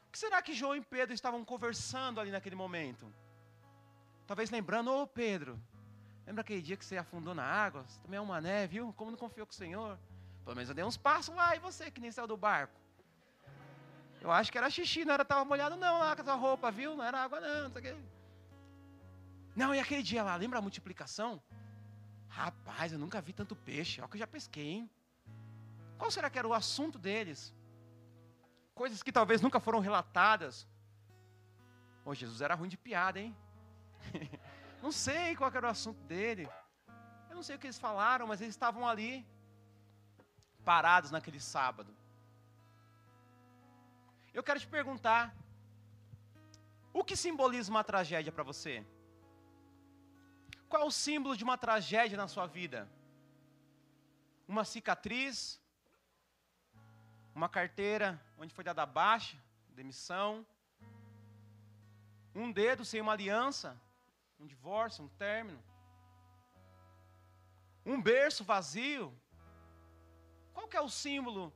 O 0.07 0.11
que 0.11 0.17
será 0.17 0.41
que 0.41 0.55
João 0.55 0.75
e 0.75 0.81
Pedro 0.81 1.13
estavam 1.13 1.45
conversando 1.45 2.19
ali 2.19 2.31
naquele 2.31 2.55
momento? 2.55 3.13
Talvez 4.25 4.49
lembrando, 4.49 4.91
ô 4.91 5.03
oh, 5.03 5.07
Pedro, 5.07 5.61
lembra 6.25 6.41
aquele 6.41 6.63
dia 6.63 6.77
que 6.77 6.83
você 6.83 6.97
afundou 6.97 7.35
na 7.35 7.45
água? 7.45 7.83
Você 7.87 8.01
também 8.01 8.17
é 8.17 8.21
um 8.21 8.25
mané, 8.25 8.65
viu? 8.65 8.91
Como 8.93 9.11
não 9.11 9.19
confiou 9.19 9.45
com 9.45 9.53
o 9.53 9.55
Senhor? 9.55 9.99
Pelo 10.43 10.55
menos 10.55 10.67
eu 10.67 10.73
dei 10.73 10.83
uns 10.83 10.97
passos 10.97 11.35
lá, 11.35 11.55
e 11.55 11.59
você 11.59 11.91
que 11.91 12.01
nem 12.01 12.11
saiu 12.11 12.25
do 12.25 12.35
barco? 12.35 12.80
Eu 14.21 14.31
acho 14.31 14.51
que 14.51 14.57
era 14.57 14.69
xixi, 14.69 15.03
não 15.03 15.15
era 15.15 15.25
tava 15.25 15.43
molhado 15.43 15.75
não 15.75 15.97
lá 15.97 16.15
com 16.15 16.21
a 16.21 16.25
sua 16.25 16.35
roupa, 16.35 16.69
viu? 16.69 16.95
Não 16.95 17.03
era 17.03 17.23
água 17.23 17.41
não, 17.41 17.63
não 17.63 17.71
sei 17.71 17.81
o 17.81 17.83
quê. 17.83 17.95
Não, 19.55 19.73
e 19.73 19.79
aquele 19.79 20.03
dia 20.03 20.23
lá, 20.23 20.35
lembra 20.35 20.59
a 20.59 20.61
multiplicação? 20.61 21.41
Rapaz, 22.29 22.93
eu 22.93 22.99
nunca 22.99 23.19
vi 23.19 23.33
tanto 23.33 23.55
peixe, 23.55 23.99
olha 23.99 24.07
que 24.07 24.15
eu 24.15 24.19
já 24.19 24.27
pesquei, 24.27 24.69
hein? 24.69 24.91
Qual 25.97 26.11
será 26.11 26.29
que 26.29 26.37
era 26.37 26.47
o 26.47 26.53
assunto 26.53 26.99
deles? 26.99 27.53
Coisas 28.75 29.01
que 29.01 29.11
talvez 29.11 29.41
nunca 29.41 29.59
foram 29.59 29.79
relatadas. 29.79 30.67
Ô, 32.05 32.13
Jesus 32.13 32.41
era 32.41 32.55
ruim 32.55 32.69
de 32.69 32.77
piada, 32.77 33.19
hein? 33.19 33.35
não 34.81 34.91
sei 34.91 35.35
qual 35.35 35.51
era 35.53 35.67
o 35.67 35.69
assunto 35.69 36.01
dele. 36.03 36.47
Eu 37.29 37.35
não 37.35 37.43
sei 37.43 37.55
o 37.55 37.59
que 37.59 37.65
eles 37.65 37.79
falaram, 37.79 38.27
mas 38.27 38.39
eles 38.39 38.53
estavam 38.53 38.87
ali, 38.87 39.25
parados 40.63 41.11
naquele 41.11 41.39
sábado. 41.39 41.95
Eu 44.33 44.43
quero 44.43 44.59
te 44.59 44.67
perguntar: 44.67 45.35
o 46.93 47.03
que 47.03 47.15
simboliza 47.15 47.69
uma 47.69 47.83
tragédia 47.83 48.31
para 48.31 48.43
você? 48.43 48.85
Qual 50.69 50.83
é 50.83 50.85
o 50.85 50.91
símbolo 51.05 51.35
de 51.35 51.43
uma 51.43 51.57
tragédia 51.57 52.17
na 52.17 52.27
sua 52.27 52.45
vida? 52.47 52.89
Uma 54.47 54.63
cicatriz? 54.63 55.59
Uma 57.35 57.49
carteira 57.49 58.07
onde 58.37 58.53
foi 58.53 58.63
dada 58.63 58.85
baixa, 58.85 59.37
demissão? 59.69 60.45
Um 62.33 62.51
dedo 62.51 62.83
sem 62.85 63.01
uma 63.01 63.13
aliança? 63.13 63.79
Um 64.39 64.47
divórcio, 64.47 65.03
um 65.03 65.09
término? 65.09 65.61
Um 67.85 68.01
berço 68.01 68.43
vazio? 68.43 69.13
Qual 70.53 70.69
é 70.71 70.81
o 70.81 70.89
símbolo 70.89 71.53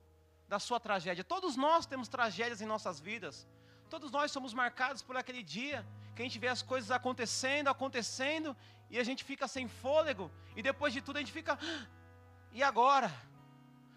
da 0.48 0.58
sua 0.58 0.78
tragédia? 0.78 1.24
Todos 1.24 1.56
nós 1.56 1.86
temos 1.86 2.08
tragédias 2.08 2.60
em 2.60 2.66
nossas 2.66 3.00
vidas. 3.00 3.46
Todos 3.88 4.10
nós 4.10 4.32
somos 4.32 4.52
marcados 4.52 5.02
por 5.02 5.16
aquele 5.16 5.42
dia 5.42 5.86
que 6.14 6.22
a 6.22 6.24
gente 6.24 6.38
vê 6.38 6.48
as 6.48 6.62
coisas 6.62 6.90
acontecendo, 6.90 7.68
acontecendo, 7.68 8.56
e 8.90 8.98
a 8.98 9.04
gente 9.04 9.22
fica 9.22 9.46
sem 9.46 9.68
fôlego, 9.68 10.30
e 10.54 10.62
depois 10.62 10.92
de 10.92 11.00
tudo 11.02 11.16
a 11.16 11.20
gente 11.20 11.32
fica, 11.32 11.58
ah, 11.60 11.86
e 12.52 12.62
agora? 12.62 13.12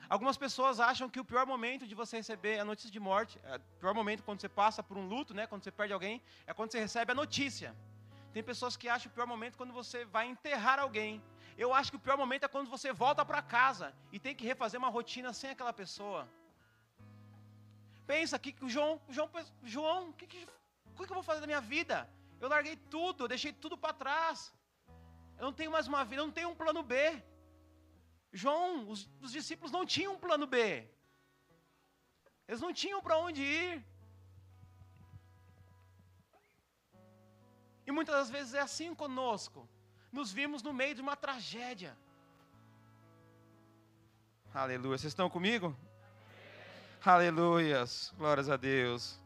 Algumas 0.10 0.38
pessoas 0.38 0.80
acham 0.80 1.08
que 1.08 1.20
o 1.20 1.26
pior 1.26 1.46
momento 1.46 1.86
de 1.86 1.94
você 1.94 2.18
receber 2.18 2.60
a 2.60 2.66
notícia 2.66 2.92
de 2.92 3.00
morte, 3.00 3.40
é, 3.44 3.58
o 3.58 3.80
pior 3.80 3.94
momento 3.94 4.24
quando 4.24 4.42
você 4.42 4.50
passa 4.50 4.82
por 4.82 4.98
um 4.98 5.08
luto, 5.08 5.34
né, 5.34 5.46
quando 5.46 5.64
você 5.64 5.72
perde 5.72 5.94
alguém, 5.94 6.22
é 6.48 6.54
quando 6.54 6.72
você 6.72 6.80
recebe 6.80 7.12
a 7.12 7.16
notícia. 7.16 7.76
Tem 8.34 8.44
pessoas 8.44 8.76
que 8.76 8.90
acham 8.90 9.10
o 9.12 9.14
pior 9.14 9.28
momento 9.28 9.56
quando 9.56 9.72
você 9.72 10.06
vai 10.06 10.28
enterrar 10.28 10.80
alguém. 10.80 11.22
Eu 11.58 11.74
acho 11.74 11.92
que 11.92 11.98
o 11.98 12.00
pior 12.00 12.18
momento 12.18 12.44
é 12.44 12.48
quando 12.48 12.70
você 12.70 12.92
volta 12.92 13.24
para 13.24 13.42
casa 13.42 13.94
e 14.12 14.20
tem 14.20 14.36
que 14.36 14.46
refazer 14.46 14.80
uma 14.80 14.90
rotina 14.90 15.32
sem 15.32 15.52
aquela 15.52 15.74
pessoa. 15.74 16.28
Pensa 18.12 18.40
que 18.40 18.52
o 18.66 18.70
João, 18.76 19.00
João, 19.08 19.30
João, 19.64 20.10
o 20.10 20.14
que, 20.14 20.26
que, 20.26 20.40
que, 20.96 21.06
que 21.06 21.12
eu 21.12 21.18
vou 21.20 21.22
fazer 21.22 21.42
da 21.42 21.46
minha 21.52 21.62
vida? 21.62 22.10
Eu 22.42 22.50
larguei 22.50 22.76
tudo, 22.76 23.24
eu 23.24 23.28
deixei 23.28 23.54
tudo 23.54 23.78
para 23.78 23.94
trás. 23.94 24.52
Eu 25.38 25.44
não 25.48 25.54
tenho 25.54 25.72
mais 25.76 25.88
uma 25.88 26.04
vida, 26.04 26.22
eu 26.22 26.26
não 26.26 26.34
tenho 26.34 26.50
um 26.50 26.56
plano 26.56 26.82
B. 26.82 26.96
João, 28.34 28.90
os, 28.90 29.08
os 29.22 29.32
discípulos 29.32 29.72
não 29.72 29.86
tinham 29.86 30.14
um 30.16 30.20
plano 30.26 30.48
B. 30.48 30.90
Eles 32.48 32.62
não 32.62 32.74
tinham 32.74 33.00
para 33.00 33.16
onde 33.26 33.44
ir. 33.44 33.86
E 37.86 37.92
muitas 37.92 38.16
das 38.16 38.30
vezes 38.32 38.56
é 38.56 38.62
assim 38.62 38.96
conosco. 38.96 39.70
Nos 40.12 40.32
vimos 40.32 40.64
no 40.64 40.74
meio 40.74 40.96
de 40.96 41.02
uma 41.02 41.16
tragédia. 41.16 41.96
Aleluia. 44.52 44.98
Vocês 44.98 45.14
estão 45.14 45.30
comigo? 45.30 45.78
Aleluias. 47.06 48.14
Glórias 48.18 48.50
a 48.50 48.58
Deus. 48.58 49.18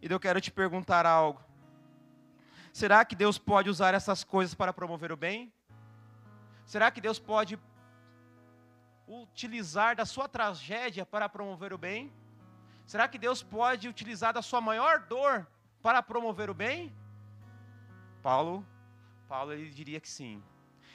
E 0.00 0.10
eu 0.10 0.20
quero 0.20 0.40
te 0.40 0.50
perguntar 0.50 1.04
algo. 1.06 1.42
Será 2.72 3.04
que 3.04 3.16
Deus 3.16 3.36
pode 3.36 3.68
usar 3.68 3.94
essas 3.94 4.22
coisas 4.22 4.54
para 4.54 4.72
promover 4.72 5.10
o 5.10 5.16
bem? 5.16 5.52
Será 6.64 6.88
que 6.90 7.00
Deus 7.00 7.18
pode 7.18 7.58
utilizar 9.08 9.96
da 9.96 10.06
sua 10.06 10.28
tragédia 10.28 11.04
para 11.04 11.28
promover 11.28 11.72
o 11.72 11.78
bem? 11.78 12.12
Será 12.86 13.08
que 13.08 13.18
Deus 13.18 13.42
pode 13.42 13.88
utilizar 13.88 14.32
da 14.32 14.40
sua 14.40 14.60
maior 14.60 15.00
dor 15.00 15.46
para 15.82 16.00
promover 16.00 16.48
o 16.48 16.54
bem? 16.54 16.94
Paulo, 18.22 18.64
Paulo 19.26 19.52
ele 19.52 19.70
diria 19.70 19.98
que 19.98 20.08
sim. 20.08 20.40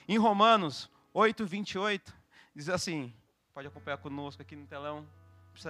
Em 0.08 0.18
Romanos 0.18 0.90
8, 1.14 1.46
28, 1.46 2.16
diz 2.56 2.70
assim, 2.70 3.14
pode 3.54 3.68
acompanhar 3.68 3.98
conosco 3.98 4.42
aqui 4.42 4.56
no 4.56 4.66
telão, 4.66 5.06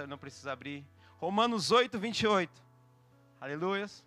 não 0.08 0.18
precisa 0.18 0.52
abrir. 0.52 0.84
Romanos 1.18 1.70
8, 1.70 1.98
28. 1.98 2.62
Aleluias. 3.40 4.04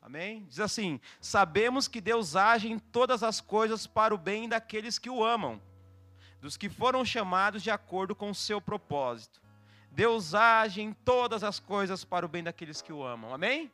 Amém? 0.00 0.44
Diz 0.48 0.60
assim: 0.60 1.00
Sabemos 1.20 1.86
que 1.86 2.00
Deus 2.00 2.36
age 2.36 2.70
em 2.70 2.78
todas 2.78 3.22
as 3.22 3.40
coisas 3.40 3.86
para 3.86 4.14
o 4.14 4.18
bem 4.18 4.48
daqueles 4.48 4.98
que 4.98 5.10
o 5.10 5.24
amam, 5.24 5.60
dos 6.40 6.56
que 6.56 6.68
foram 6.68 7.04
chamados 7.04 7.62
de 7.62 7.70
acordo 7.70 8.14
com 8.14 8.30
o 8.30 8.34
seu 8.34 8.60
propósito. 8.60 9.42
Deus 9.90 10.34
age 10.34 10.80
em 10.80 10.92
todas 10.92 11.42
as 11.42 11.58
coisas 11.58 12.04
para 12.04 12.24
o 12.24 12.28
bem 12.28 12.42
daqueles 12.42 12.80
que 12.80 12.92
o 12.92 13.04
amam. 13.04 13.34
Amém? 13.34 13.70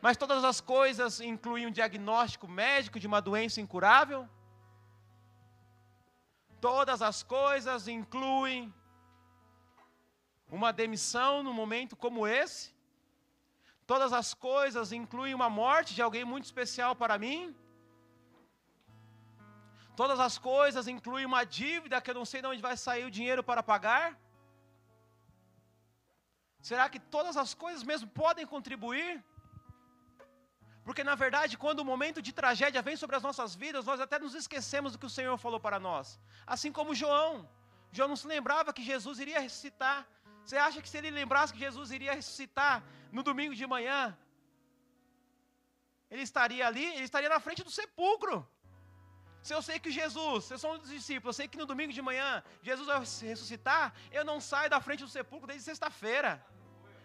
Mas 0.00 0.16
todas 0.16 0.44
as 0.44 0.60
coisas 0.60 1.20
incluem 1.20 1.66
um 1.66 1.70
diagnóstico 1.70 2.46
médico 2.46 3.00
de 3.00 3.06
uma 3.06 3.20
doença 3.20 3.60
incurável? 3.60 4.28
Todas 6.60 7.02
as 7.02 7.22
coisas 7.22 7.88
incluem 7.88 8.72
uma 10.58 10.72
demissão 10.82 11.42
num 11.42 11.56
momento 11.62 11.94
como 12.04 12.26
esse? 12.40 12.64
Todas 13.92 14.12
as 14.20 14.28
coisas 14.48 14.92
incluem 15.00 15.34
uma 15.38 15.50
morte 15.62 15.94
de 15.96 16.02
alguém 16.06 16.24
muito 16.32 16.46
especial 16.50 16.92
para 17.02 17.16
mim? 17.24 17.40
Todas 20.00 20.20
as 20.28 20.36
coisas 20.50 20.86
incluem 20.94 21.26
uma 21.32 21.42
dívida 21.60 22.00
que 22.00 22.10
eu 22.10 22.18
não 22.20 22.26
sei 22.30 22.40
de 22.40 22.48
onde 22.50 22.66
vai 22.68 22.76
sair 22.86 23.04
o 23.04 23.14
dinheiro 23.18 23.42
para 23.50 23.62
pagar? 23.72 24.06
Será 26.70 26.84
que 26.92 27.00
todas 27.16 27.36
as 27.44 27.52
coisas 27.62 27.82
mesmo 27.90 28.08
podem 28.22 28.46
contribuir? 28.54 29.12
Porque 30.86 31.04
na 31.10 31.14
verdade, 31.24 31.58
quando 31.64 31.80
o 31.80 31.88
momento 31.92 32.20
de 32.26 32.32
tragédia 32.40 32.82
vem 32.88 32.96
sobre 33.02 33.16
as 33.16 33.22
nossas 33.28 33.54
vidas, 33.62 33.86
nós 33.90 34.00
até 34.06 34.18
nos 34.24 34.34
esquecemos 34.42 34.92
do 34.92 34.98
que 34.98 35.10
o 35.10 35.16
Senhor 35.18 35.36
falou 35.44 35.60
para 35.66 35.78
nós. 35.88 36.18
Assim 36.46 36.72
como 36.78 36.98
João. 37.02 37.48
João 37.96 38.08
não 38.08 38.20
se 38.22 38.26
lembrava 38.26 38.72
que 38.76 38.82
Jesus 38.92 39.18
iria 39.24 39.40
ressuscitar. 39.46 39.98
Você 40.44 40.56
acha 40.56 40.82
que 40.82 40.88
se 40.88 40.98
ele 40.98 41.10
lembrasse 41.10 41.52
que 41.52 41.58
Jesus 41.58 41.90
iria 41.90 42.14
ressuscitar 42.14 42.82
no 43.10 43.22
domingo 43.22 43.54
de 43.54 43.66
manhã, 43.66 44.16
ele 46.10 46.22
estaria 46.22 46.66
ali, 46.66 46.84
ele 46.84 47.04
estaria 47.04 47.28
na 47.28 47.40
frente 47.40 47.64
do 47.64 47.70
sepulcro. 47.70 48.46
Se 49.42 49.52
eu 49.54 49.60
sei 49.60 49.78
que 49.78 49.90
Jesus, 49.90 50.44
se 50.44 50.54
eu 50.54 50.58
sou 50.58 50.74
um 50.74 50.78
dos 50.78 50.88
discípulos, 50.88 51.34
eu 51.34 51.38
sei 51.38 51.48
que 51.48 51.58
no 51.58 51.66
domingo 51.66 51.92
de 51.92 52.00
manhã 52.00 52.42
Jesus 52.62 52.86
vai 52.86 52.98
ressuscitar, 52.98 53.92
eu 54.10 54.24
não 54.24 54.40
saio 54.40 54.70
da 54.70 54.80
frente 54.80 55.02
do 55.02 55.08
sepulcro 55.08 55.46
desde 55.46 55.64
sexta-feira. 55.64 56.44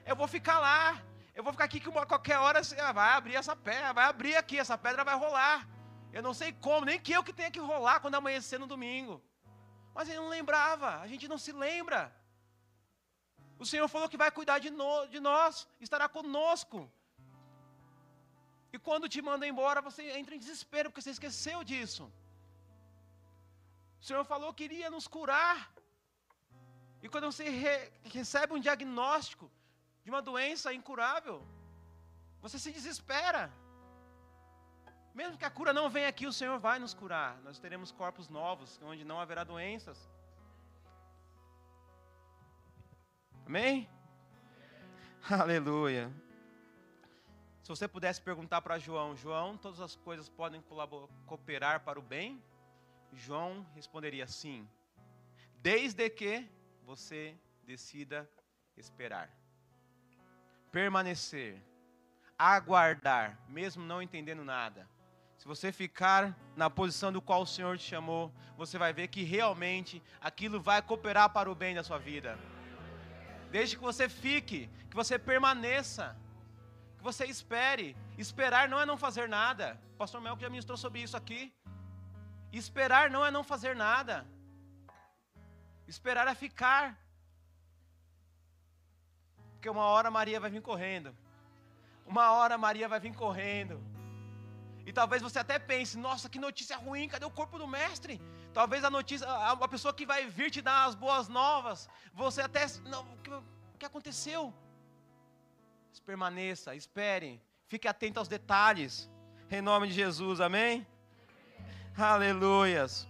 Eu 0.06 0.16
vou 0.16 0.28
ficar 0.28 0.60
lá. 0.60 1.02
Eu 1.36 1.44
vou 1.44 1.54
ficar 1.54 1.66
aqui 1.66 1.80
que 1.80 1.88
uma, 1.88 2.06
qualquer 2.06 2.38
hora 2.38 2.62
vai 2.94 3.14
abrir 3.14 3.36
essa 3.36 3.56
pedra, 3.56 3.94
vai 3.94 4.06
abrir 4.06 4.36
aqui, 4.36 4.60
essa 4.60 4.78
pedra 4.78 5.06
vai 5.06 5.16
rolar. 5.16 5.68
Eu 6.12 6.22
não 6.22 6.34
sei 6.34 6.52
como, 6.52 6.86
nem 6.86 7.00
que 7.00 7.14
eu 7.14 7.24
que 7.24 7.32
tenha 7.32 7.52
que 7.52 7.60
rolar 7.60 8.00
quando 8.02 8.16
amanhecer 8.16 8.60
no 8.60 8.68
domingo. 8.68 9.24
Mas 9.94 10.10
ele 10.10 10.18
não 10.18 10.28
lembrava, 10.28 11.00
a 11.00 11.08
gente 11.08 11.28
não 11.28 11.38
se 11.38 11.52
lembra. 11.52 12.14
O 13.64 13.66
Senhor 13.66 13.88
falou 13.94 14.08
que 14.12 14.22
vai 14.24 14.32
cuidar 14.32 14.58
de, 14.60 14.70
no, 14.70 15.06
de 15.08 15.20
nós, 15.20 15.68
estará 15.82 16.08
conosco. 16.08 16.90
E 18.72 18.80
quando 18.88 19.10
te 19.14 19.22
manda 19.22 19.46
embora, 19.52 19.82
você 19.82 20.04
entra 20.20 20.34
em 20.36 20.40
desespero, 20.40 20.90
porque 20.90 21.02
você 21.02 21.12
esqueceu 21.18 21.64
disso. 21.72 22.04
O 24.02 24.06
Senhor 24.08 24.24
falou 24.24 24.54
que 24.54 24.64
iria 24.64 24.90
nos 24.90 25.08
curar. 25.08 25.58
E 27.02 27.10
quando 27.10 27.30
você 27.32 27.50
re, 27.50 27.92
recebe 28.06 28.54
um 28.54 28.60
diagnóstico 28.68 29.52
de 30.04 30.10
uma 30.10 30.22
doença 30.22 30.74
incurável, 30.74 31.46
você 32.42 32.58
se 32.58 32.72
desespera. 32.72 33.52
Mesmo 35.14 35.38
que 35.38 35.46
a 35.46 35.52
cura 35.52 35.74
não 35.74 35.90
venha 35.90 36.08
aqui, 36.08 36.26
o 36.28 36.38
Senhor 36.40 36.58
vai 36.60 36.80
nos 36.80 36.94
curar. 36.94 37.38
Nós 37.42 37.60
teremos 37.60 37.92
corpos 37.92 38.30
novos, 38.30 38.80
onde 38.82 39.04
não 39.04 39.20
haverá 39.20 39.44
doenças. 39.44 40.10
Amém? 43.46 43.90
Aleluia. 45.30 46.12
Se 47.62 47.70
você 47.70 47.88
pudesse 47.88 48.22
perguntar 48.22 48.62
para 48.62 48.80
João, 48.80 49.16
João, 49.16 49.56
todas 49.56 49.80
as 49.80 49.96
coisas 49.96 50.28
podem 50.28 50.64
cooperar 51.28 51.82
para 51.82 52.00
o 52.00 52.02
bem? 52.02 52.42
João 53.14 53.66
responderia 53.76 54.26
sim, 54.28 54.68
desde 55.62 56.10
que 56.10 56.48
você 56.84 57.36
decida 57.64 58.30
esperar, 58.78 59.30
permanecer, 60.72 61.62
aguardar, 62.38 63.40
mesmo 63.48 63.84
não 63.84 64.02
entendendo 64.02 64.44
nada. 64.44 64.88
Se 65.38 65.48
você 65.48 65.72
ficar 65.72 66.38
na 66.56 66.70
posição 66.70 67.12
do 67.12 67.22
qual 67.22 67.44
o 67.44 67.48
Senhor 67.48 67.78
te 67.78 67.84
chamou, 67.84 68.34
você 68.58 68.78
vai 68.78 68.92
ver 68.92 69.08
que 69.08 69.24
realmente 69.24 70.02
aquilo 70.20 70.60
vai 70.60 70.82
cooperar 70.82 71.30
para 71.30 71.50
o 71.50 71.56
bem 71.56 71.76
da 71.76 71.84
sua 71.84 71.98
vida. 71.98 72.38
Desde 73.56 73.76
que 73.78 73.84
você 73.90 74.08
fique, 74.24 74.60
que 74.90 74.96
você 75.02 75.18
permaneça, 75.18 76.06
que 76.98 77.04
você 77.10 77.26
espere. 77.26 77.88
Esperar 78.18 78.68
não 78.72 78.80
é 78.80 78.86
não 78.86 78.98
fazer 79.06 79.28
nada. 79.28 79.80
O 79.94 79.98
pastor 79.98 80.22
Mel 80.22 80.38
já 80.40 80.50
ministrou 80.50 80.78
sobre 80.78 81.02
isso 81.06 81.18
aqui. 81.22 81.42
Esperar 82.62 83.10
não 83.10 83.26
é 83.26 83.32
não 83.32 83.44
fazer 83.44 83.76
nada. 83.76 84.16
Esperar 85.88 86.28
é 86.28 86.36
ficar. 86.46 86.86
Porque 89.54 89.70
uma 89.70 89.86
hora 89.94 90.12
Maria 90.18 90.40
vai 90.40 90.52
vir 90.56 90.62
correndo. 90.62 91.16
Uma 92.06 92.32
hora 92.32 92.58
Maria 92.58 92.88
vai 92.94 93.00
vir 93.00 93.16
correndo. 93.24 93.76
E 94.86 94.92
talvez 95.00 95.22
você 95.22 95.40
até 95.40 95.58
pense: 95.72 95.98
nossa, 95.98 96.30
que 96.34 96.40
notícia 96.48 96.78
ruim, 96.78 97.08
cadê 97.14 97.26
o 97.26 97.38
corpo 97.40 97.58
do 97.58 97.68
mestre? 97.68 98.16
Talvez 98.60 98.84
a 98.84 98.90
notícia, 98.90 99.26
a 99.26 99.68
pessoa 99.70 99.94
que 99.94 100.06
vai 100.06 100.28
vir 100.28 100.52
te 100.52 100.62
dar 100.62 100.84
as 100.84 100.94
boas 100.94 101.30
novas, 101.30 101.88
você 102.14 102.42
até. 102.42 102.66
Não, 102.94 103.04
o 103.74 103.78
que, 103.78 103.86
aconteceu? 103.86 104.54
Permaneça, 106.06 106.76
espere, 106.76 107.42
fique 107.68 107.88
atento 107.88 108.20
aos 108.20 108.28
detalhes. 108.28 109.10
Em 109.50 109.62
nome 109.62 109.88
de 109.88 109.94
Jesus, 109.94 110.42
amém? 110.42 110.86
Aleluias. 111.98 113.08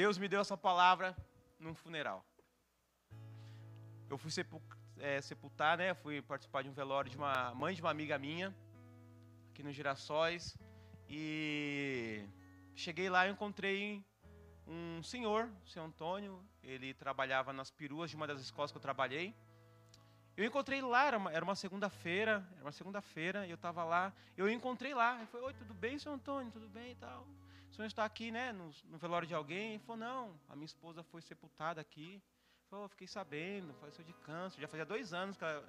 Deus 0.00 0.16
me 0.16 0.28
deu 0.28 0.40
essa 0.40 0.56
palavra 0.56 1.16
num 1.58 1.74
funeral. 1.74 2.24
Eu 4.08 4.16
fui 4.18 4.30
é, 5.00 5.20
sepultar, 5.20 5.76
né? 5.78 5.94
Fui 5.94 6.22
participar 6.22 6.62
de 6.62 6.68
um 6.68 6.78
velório 6.80 7.10
de 7.10 7.16
uma 7.16 7.52
mãe 7.56 7.74
de 7.74 7.82
uma 7.82 7.90
amiga 7.90 8.16
minha, 8.18 8.54
aqui 9.50 9.64
nos 9.64 9.74
Girassóis. 9.74 10.56
E 11.08 12.24
cheguei 12.78 13.10
lá 13.10 13.26
e 13.26 13.30
encontrei 13.30 14.04
um 14.64 15.02
senhor, 15.02 15.50
o 15.64 15.68
seu 15.68 15.82
Antônio. 15.82 16.40
Ele 16.62 16.94
trabalhava 16.94 17.52
nas 17.52 17.70
peruas 17.70 18.08
de 18.08 18.16
uma 18.16 18.26
das 18.26 18.40
escolas 18.40 18.70
que 18.70 18.76
eu 18.76 18.82
trabalhei. 18.82 19.34
Eu 20.36 20.44
encontrei 20.44 20.80
lá, 20.80 21.06
era 21.06 21.44
uma, 21.44 21.56
segunda-feira, 21.56 22.48
era 22.54 22.64
uma 22.64 22.70
segunda-feira, 22.70 23.48
eu 23.48 23.56
estava 23.56 23.82
lá, 23.82 24.12
eu 24.36 24.48
encontrei 24.48 24.94
lá, 24.94 25.16
ele 25.16 25.26
falou, 25.26 25.48
oi, 25.48 25.54
tudo 25.54 25.74
bem, 25.74 25.98
seu 25.98 26.12
Antônio, 26.12 26.52
tudo 26.52 26.68
bem 26.68 26.92
e 26.92 26.94
tal? 26.94 27.26
O 27.68 27.74
senhor 27.74 27.88
está 27.88 28.04
aqui, 28.04 28.30
né, 28.30 28.52
no, 28.52 28.70
no 28.84 28.98
velório 28.98 29.26
de 29.26 29.34
alguém? 29.34 29.70
Ele 29.70 29.80
falou, 29.80 29.96
não, 29.96 30.40
a 30.48 30.54
minha 30.54 30.64
esposa 30.64 31.02
foi 31.02 31.20
sepultada 31.20 31.80
aqui. 31.80 32.12
Ele 32.12 32.68
falou, 32.70 32.88
fiquei 32.88 33.08
sabendo, 33.08 33.74
faleceu 33.74 34.04
de 34.04 34.12
câncer, 34.12 34.60
já 34.60 34.68
fazia 34.68 34.86
dois 34.86 35.12
anos 35.12 35.36
que 35.36 35.44
ela... 35.44 35.68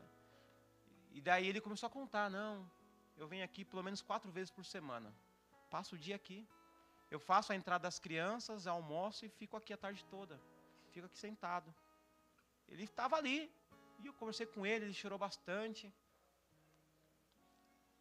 E 1.11 1.19
daí 1.19 1.47
ele 1.47 1.59
começou 1.59 1.87
a 1.87 1.89
contar, 1.89 2.29
não, 2.29 2.69
eu 3.17 3.27
venho 3.27 3.43
aqui 3.43 3.65
pelo 3.65 3.81
menos 3.81 4.03
quatro 4.03 4.31
vezes 4.31 4.51
por 4.51 4.63
semana, 4.63 5.11
passo 5.71 5.95
o 5.95 5.97
dia 5.97 6.15
aqui. 6.15 6.47
Eu 7.11 7.19
faço 7.19 7.51
a 7.51 7.55
entrada 7.55 7.83
das 7.83 7.99
crianças, 7.99 8.67
almoço 8.67 9.25
e 9.25 9.29
fico 9.29 9.57
aqui 9.57 9.73
a 9.73 9.77
tarde 9.77 10.03
toda. 10.05 10.39
Fico 10.91 11.05
aqui 11.07 11.17
sentado. 11.17 11.73
Ele 12.67 12.83
estava 12.83 13.15
ali, 13.15 13.51
e 14.01 14.07
eu 14.07 14.13
conversei 14.13 14.45
com 14.45 14.65
ele, 14.65 14.85
ele 14.85 14.93
chorou 14.93 15.17
bastante. 15.17 15.91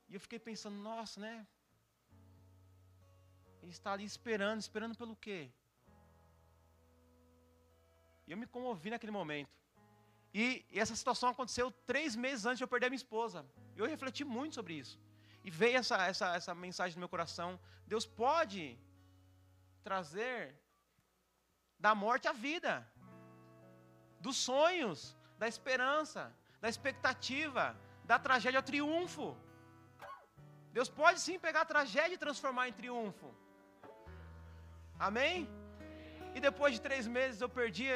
E 0.08 0.14
eu 0.14 0.20
fiquei 0.20 0.38
pensando, 0.38 0.76
nossa, 0.76 1.20
né? 1.20 1.46
Ele 3.62 3.72
está 3.72 3.92
ali 3.92 4.04
esperando, 4.04 4.60
esperando 4.60 4.96
pelo 4.96 5.16
quê? 5.16 5.50
E 8.26 8.32
eu 8.32 8.36
me 8.36 8.46
comovi 8.46 8.90
naquele 8.90 9.12
momento. 9.12 9.50
E, 10.32 10.64
e 10.70 10.78
essa 10.78 10.94
situação 10.94 11.30
aconteceu 11.30 11.70
três 11.86 12.14
meses 12.14 12.44
antes 12.44 12.58
de 12.58 12.64
eu 12.64 12.68
perder 12.68 12.86
a 12.86 12.90
minha 12.90 13.04
esposa. 13.04 13.44
Eu 13.74 13.86
refleti 13.86 14.22
muito 14.22 14.54
sobre 14.54 14.74
isso. 14.74 14.98
E 15.44 15.50
veio 15.50 15.78
essa, 15.78 15.96
essa, 16.06 16.34
essa 16.36 16.54
mensagem 16.54 16.96
no 16.96 17.00
meu 17.00 17.08
coração. 17.08 17.58
Deus 17.86 18.04
pode 18.04 18.78
trazer 19.82 20.54
da 21.78 21.94
morte 21.94 22.26
à 22.28 22.32
vida, 22.32 22.86
dos 24.20 24.36
sonhos, 24.36 25.16
da 25.38 25.46
esperança, 25.46 26.34
da 26.60 26.68
expectativa, 26.68 27.76
da 28.04 28.18
tragédia 28.18 28.58
ao 28.58 28.62
triunfo. 28.62 29.36
Deus 30.72 30.88
pode 30.88 31.20
sim 31.20 31.38
pegar 31.38 31.62
a 31.62 31.72
tragédia 31.74 32.14
e 32.14 32.18
transformar 32.18 32.68
em 32.68 32.72
triunfo. 32.72 33.34
Amém? 34.98 35.48
E 36.34 36.40
depois 36.40 36.74
de 36.74 36.80
três 36.80 37.06
meses 37.06 37.40
eu 37.40 37.48
perdi 37.48 37.88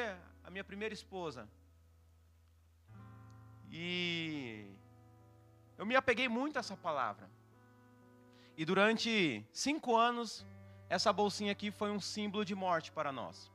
a 0.43 0.49
minha 0.49 0.63
primeira 0.63 0.93
esposa. 0.93 1.47
E 3.69 4.67
eu 5.77 5.85
me 5.85 5.95
apeguei 5.95 6.29
muito 6.29 6.57
a 6.57 6.61
essa 6.61 6.77
palavra. 6.77 7.29
E 8.55 8.63
durante 8.63 9.11
cinco 9.51 9.95
anos, 9.95 10.45
essa 10.93 11.11
bolsinha 11.11 11.51
aqui 11.51 11.71
foi 11.71 11.89
um 11.89 11.99
símbolo 11.99 12.45
de 12.45 12.53
morte 12.53 12.91
para 12.91 13.11
nós. 13.11 13.51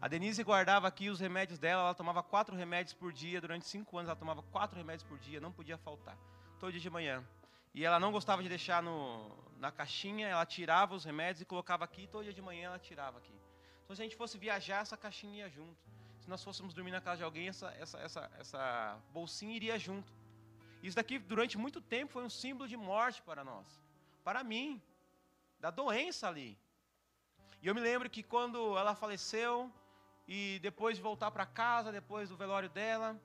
A 0.00 0.08
Denise 0.08 0.42
guardava 0.42 0.88
aqui 0.88 1.08
os 1.08 1.20
remédios 1.20 1.60
dela, 1.60 1.82
ela 1.82 1.94
tomava 1.94 2.24
quatro 2.24 2.56
remédios 2.56 2.92
por 2.92 3.12
dia, 3.12 3.40
durante 3.40 3.66
cinco 3.66 3.96
anos 3.96 4.08
ela 4.08 4.18
tomava 4.18 4.42
quatro 4.42 4.76
remédios 4.76 5.04
por 5.04 5.16
dia, 5.16 5.40
não 5.40 5.52
podia 5.52 5.78
faltar, 5.78 6.18
todo 6.58 6.72
dia 6.72 6.80
de 6.80 6.90
manhã. 6.90 7.24
E 7.72 7.84
ela 7.84 8.00
não 8.00 8.10
gostava 8.10 8.42
de 8.42 8.48
deixar 8.48 8.82
no, 8.82 9.30
na 9.58 9.70
caixinha, 9.70 10.26
ela 10.26 10.44
tirava 10.44 10.92
os 10.96 11.04
remédios 11.04 11.40
e 11.40 11.44
colocava 11.44 11.84
aqui, 11.84 12.08
todo 12.08 12.24
dia 12.24 12.32
de 12.32 12.42
manhã 12.42 12.66
ela 12.66 12.80
tirava 12.80 13.18
aqui. 13.18 13.38
Então 13.84 13.94
se 13.94 14.02
a 14.02 14.04
gente 14.04 14.16
fosse 14.16 14.36
viajar, 14.36 14.80
essa 14.82 14.96
caixinha 14.96 15.44
ia 15.44 15.48
junto. 15.48 15.80
Se 16.18 16.28
nós 16.28 16.42
fôssemos 16.42 16.74
dormir 16.74 16.90
na 16.90 17.00
casa 17.00 17.18
de 17.18 17.22
alguém, 17.22 17.46
essa, 17.46 17.68
essa, 17.78 17.98
essa, 18.00 18.30
essa 18.40 18.98
bolsinha 19.12 19.54
iria 19.54 19.78
junto. 19.78 20.12
Isso 20.82 20.96
daqui, 20.96 21.16
durante 21.20 21.56
muito 21.56 21.80
tempo, 21.80 22.12
foi 22.12 22.24
um 22.24 22.28
símbolo 22.28 22.68
de 22.68 22.76
morte 22.76 23.22
para 23.22 23.44
nós. 23.44 23.80
Para 24.24 24.42
mim, 24.42 24.82
da 25.66 25.70
doença 25.72 26.28
ali. 26.28 26.56
E 27.60 27.66
eu 27.66 27.74
me 27.74 27.80
lembro 27.80 28.08
que 28.08 28.22
quando 28.22 28.78
ela 28.78 28.94
faleceu, 28.94 29.54
e 30.28 30.60
depois 30.62 30.96
de 30.96 31.02
voltar 31.02 31.32
para 31.32 31.44
casa, 31.44 31.90
depois 31.90 32.28
do 32.28 32.36
velório 32.36 32.68
dela, 32.68 33.20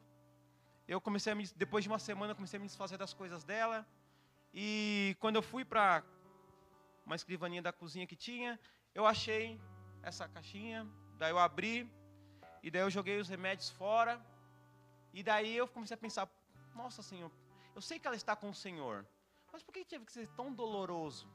eu 0.88 1.00
comecei 1.00 1.32
a 1.34 1.36
me, 1.36 1.46
depois 1.56 1.84
de 1.84 1.90
uma 1.92 2.00
semana, 2.00 2.32
eu 2.32 2.36
comecei 2.36 2.58
a 2.58 2.60
me 2.60 2.66
desfazer 2.66 2.98
das 2.98 3.14
coisas 3.14 3.44
dela. 3.44 3.86
E 4.52 5.16
quando 5.20 5.36
eu 5.36 5.44
fui 5.44 5.64
para 5.64 6.04
uma 7.06 7.16
escrivaninha 7.16 7.62
da 7.62 7.72
cozinha 7.72 8.08
que 8.08 8.16
tinha, 8.16 8.60
eu 8.96 9.06
achei 9.06 9.62
essa 10.02 10.28
caixinha, 10.28 10.88
daí 11.20 11.30
eu 11.30 11.38
abri, 11.38 11.88
e 12.64 12.72
daí 12.72 12.82
eu 12.82 12.90
joguei 12.90 13.20
os 13.20 13.30
remédios 13.30 13.70
fora. 13.70 14.20
E 15.14 15.22
daí 15.22 15.56
eu 15.56 15.68
comecei 15.68 15.94
a 15.94 16.04
pensar, 16.06 16.28
nossa 16.74 17.04
Senhor, 17.04 17.32
eu 17.76 17.82
sei 17.82 18.00
que 18.00 18.08
ela 18.08 18.16
está 18.16 18.36
com 18.36 18.50
o 18.50 18.56
Senhor, 18.56 19.06
mas 19.54 19.62
por 19.62 19.72
que 19.72 19.86
teve 19.86 20.06
que 20.06 20.12
ser 20.12 20.28
tão 20.30 20.52
doloroso? 20.52 21.30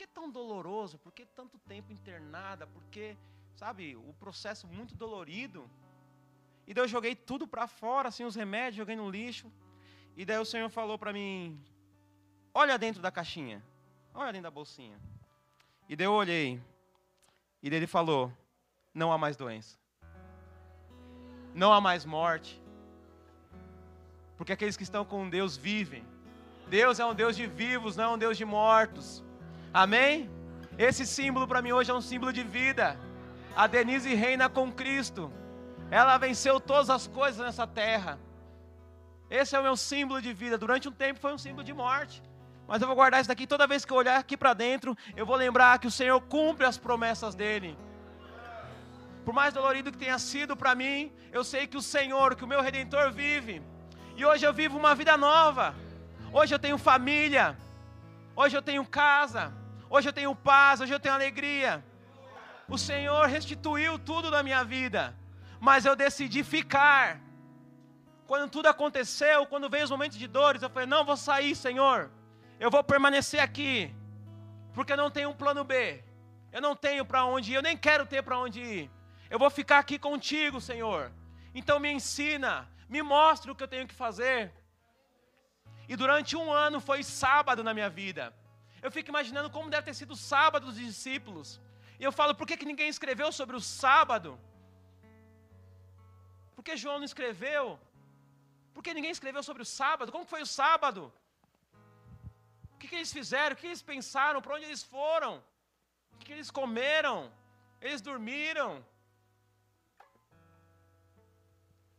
Que 0.00 0.06
tão 0.06 0.30
doloroso? 0.30 0.96
Por 0.96 1.12
que 1.12 1.26
tanto 1.26 1.58
tempo 1.58 1.92
internada? 1.92 2.66
Por 2.66 2.82
que 2.84 3.14
sabe, 3.54 3.96
o 3.96 4.14
processo 4.14 4.66
muito 4.66 4.94
dolorido. 4.94 5.70
E 6.66 6.72
daí 6.72 6.84
eu 6.84 6.88
joguei 6.88 7.14
tudo 7.14 7.46
para 7.46 7.66
fora, 7.68 8.08
assim, 8.08 8.24
os 8.24 8.34
remédios, 8.34 8.76
joguei 8.76 8.96
no 8.96 9.10
lixo. 9.10 9.52
E 10.16 10.24
daí 10.24 10.38
o 10.38 10.44
Senhor 10.46 10.70
falou 10.70 10.98
para 10.98 11.12
mim: 11.12 11.62
Olha 12.54 12.78
dentro 12.78 13.02
da 13.02 13.10
caixinha, 13.10 13.62
olha 14.14 14.32
dentro 14.32 14.44
da 14.44 14.50
bolsinha. 14.50 14.98
E 15.86 15.94
daí 15.94 16.06
eu 16.06 16.14
olhei. 16.14 16.58
E 17.62 17.68
daí 17.68 17.80
ele 17.80 17.86
falou: 17.86 18.32
Não 18.94 19.12
há 19.12 19.18
mais 19.18 19.36
doença, 19.36 19.78
não 21.54 21.74
há 21.74 21.78
mais 21.78 22.06
morte, 22.06 22.58
porque 24.38 24.54
aqueles 24.54 24.78
que 24.78 24.82
estão 24.82 25.04
com 25.04 25.28
Deus 25.28 25.58
vivem. 25.58 26.06
Deus 26.68 26.98
é 26.98 27.04
um 27.04 27.14
Deus 27.14 27.36
de 27.36 27.46
vivos, 27.46 27.96
não 27.96 28.04
é 28.04 28.08
um 28.14 28.18
Deus 28.18 28.38
de 28.38 28.46
mortos. 28.46 29.22
Amém? 29.72 30.28
Esse 30.76 31.06
símbolo 31.06 31.46
para 31.46 31.62
mim 31.62 31.72
hoje 31.72 31.90
é 31.90 31.94
um 31.94 32.00
símbolo 32.00 32.32
de 32.32 32.42
vida. 32.42 32.98
A 33.54 33.66
Denise 33.66 34.14
reina 34.14 34.48
com 34.48 34.72
Cristo. 34.72 35.32
Ela 35.90 36.18
venceu 36.18 36.60
todas 36.60 36.90
as 36.90 37.06
coisas 37.06 37.44
nessa 37.44 37.66
terra. 37.66 38.18
Esse 39.28 39.54
é 39.54 39.60
o 39.60 39.62
meu 39.62 39.76
símbolo 39.76 40.20
de 40.20 40.32
vida. 40.32 40.58
Durante 40.58 40.88
um 40.88 40.92
tempo 40.92 41.20
foi 41.20 41.32
um 41.32 41.38
símbolo 41.38 41.62
de 41.62 41.72
morte. 41.72 42.22
Mas 42.66 42.80
eu 42.80 42.86
vou 42.86 42.96
guardar 42.96 43.20
isso 43.20 43.28
daqui. 43.28 43.46
Toda 43.46 43.66
vez 43.66 43.84
que 43.84 43.92
eu 43.92 43.96
olhar 43.96 44.18
aqui 44.18 44.36
para 44.36 44.54
dentro, 44.54 44.96
eu 45.16 45.24
vou 45.24 45.36
lembrar 45.36 45.78
que 45.78 45.86
o 45.86 45.90
Senhor 45.90 46.20
cumpre 46.20 46.66
as 46.66 46.78
promessas 46.78 47.34
dele. 47.34 47.76
Por 49.24 49.34
mais 49.34 49.54
dolorido 49.54 49.92
que 49.92 49.98
tenha 49.98 50.18
sido 50.18 50.56
para 50.56 50.74
mim, 50.74 51.12
eu 51.32 51.44
sei 51.44 51.66
que 51.66 51.76
o 51.76 51.82
Senhor, 51.82 52.34
que 52.34 52.44
o 52.44 52.48
meu 52.48 52.60
redentor 52.60 53.12
vive. 53.12 53.62
E 54.16 54.24
hoje 54.24 54.44
eu 54.44 54.52
vivo 54.52 54.78
uma 54.78 54.94
vida 54.94 55.16
nova. 55.16 55.74
Hoje 56.32 56.54
eu 56.54 56.58
tenho 56.58 56.78
família. 56.78 57.56
Hoje 58.34 58.56
eu 58.56 58.62
tenho 58.62 58.84
casa. 58.86 59.52
Hoje 59.88 60.08
eu 60.08 60.12
tenho 60.12 60.34
paz. 60.34 60.80
Hoje 60.80 60.92
eu 60.92 61.00
tenho 61.00 61.14
alegria. 61.14 61.84
O 62.68 62.78
Senhor 62.78 63.26
restituiu 63.26 63.98
tudo 63.98 64.30
na 64.30 64.44
minha 64.44 64.62
vida, 64.62 65.16
mas 65.58 65.84
eu 65.84 65.96
decidi 65.96 66.44
ficar. 66.44 67.20
Quando 68.28 68.48
tudo 68.48 68.68
aconteceu, 68.68 69.44
quando 69.46 69.68
veio 69.68 69.82
os 69.82 69.90
momentos 69.90 70.16
de 70.16 70.28
dores, 70.28 70.62
eu 70.62 70.70
falei: 70.70 70.86
não 70.86 71.04
vou 71.04 71.16
sair, 71.16 71.56
Senhor. 71.56 72.10
Eu 72.60 72.70
vou 72.70 72.84
permanecer 72.84 73.40
aqui, 73.40 73.92
porque 74.72 74.92
eu 74.92 74.96
não 74.96 75.10
tenho 75.10 75.30
um 75.30 75.34
plano 75.34 75.64
B. 75.64 76.04
Eu 76.52 76.60
não 76.60 76.76
tenho 76.76 77.04
para 77.04 77.24
onde 77.24 77.52
ir, 77.52 77.54
eu 77.56 77.62
nem 77.62 77.76
quero 77.76 78.06
ter 78.06 78.22
para 78.22 78.38
onde 78.38 78.60
ir. 78.60 78.90
Eu 79.28 79.38
vou 79.38 79.50
ficar 79.50 79.78
aqui 79.80 79.98
contigo, 79.98 80.60
Senhor. 80.60 81.10
Então 81.52 81.80
me 81.80 81.90
ensina, 81.90 82.68
me 82.88 83.02
mostra 83.02 83.50
o 83.50 83.54
que 83.54 83.64
eu 83.64 83.68
tenho 83.68 83.86
que 83.88 83.94
fazer. 83.94 84.52
E 85.92 85.96
durante 86.02 86.32
um 86.40 86.48
ano 86.66 86.78
foi 86.88 87.00
sábado 87.02 87.60
na 87.66 87.72
minha 87.76 87.90
vida. 88.00 88.24
Eu 88.84 88.90
fico 88.96 89.08
imaginando 89.12 89.48
como 89.54 89.72
deve 89.74 89.86
ter 89.88 89.96
sido 90.00 90.12
o 90.16 90.22
sábado 90.32 90.66
dos 90.66 90.76
discípulos. 90.88 91.48
E 92.00 92.04
eu 92.08 92.12
falo, 92.18 92.32
por 92.38 92.46
que, 92.48 92.58
que 92.60 92.70
ninguém 92.70 92.90
escreveu 92.94 93.28
sobre 93.38 93.56
o 93.60 93.62
sábado? 93.78 94.30
Por 96.54 96.62
que 96.66 96.76
João 96.82 96.98
não 97.00 97.08
escreveu? 97.10 97.64
Por 98.72 98.84
que 98.84 98.94
ninguém 98.98 99.14
escreveu 99.16 99.42
sobre 99.48 99.64
o 99.64 99.70
sábado? 99.80 100.12
Como 100.14 100.30
foi 100.32 100.42
o 100.46 100.50
sábado? 100.60 101.00
O 102.74 102.78
que, 102.78 102.86
que 102.90 102.98
eles 103.00 103.12
fizeram? 103.18 103.54
O 103.54 103.58
que 103.60 103.68
eles 103.70 103.82
pensaram? 103.92 104.40
Para 104.44 104.54
onde 104.56 104.66
eles 104.70 104.84
foram? 104.94 105.32
O 106.12 106.18
que, 106.18 106.26
que 106.26 106.34
eles 106.36 106.52
comeram? 106.60 107.16
Eles 107.80 108.00
dormiram? 108.10 108.70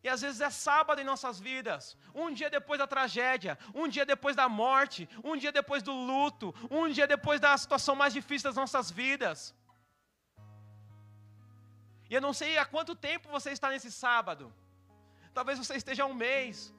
E 0.04 0.10
às 0.10 0.22
vezes 0.22 0.42
é 0.42 0.50
sábado 0.50 1.00
em 1.00 1.04
nossas 1.04 1.40
vidas, 1.40 1.96
um 2.14 2.32
dia 2.34 2.50
depois 2.50 2.80
da 2.80 2.88
tragédia, 2.88 3.58
um 3.74 3.88
dia 3.88 4.06
depois 4.06 4.36
da 4.36 4.50
morte, 4.50 5.08
um 5.24 5.36
dia 5.38 5.52
depois 5.52 5.84
do 5.84 5.94
luto, 5.94 6.54
um 6.72 6.90
dia 6.90 7.06
depois 7.06 7.40
da 7.40 7.56
situação 7.56 7.96
mais 7.96 8.12
difícil 8.12 8.50
das 8.50 8.56
nossas 8.56 8.90
vidas. 8.90 9.54
E 12.10 12.16
eu 12.16 12.22
não 12.22 12.34
sei 12.34 12.58
há 12.58 12.66
quanto 12.66 12.94
tempo 12.96 13.30
você 13.30 13.52
está 13.52 13.70
nesse 13.70 13.92
sábado. 13.92 14.52
Talvez 15.34 15.60
você 15.60 15.76
esteja 15.76 16.04
há 16.04 16.08
um 16.08 16.14
mês, 16.14 16.74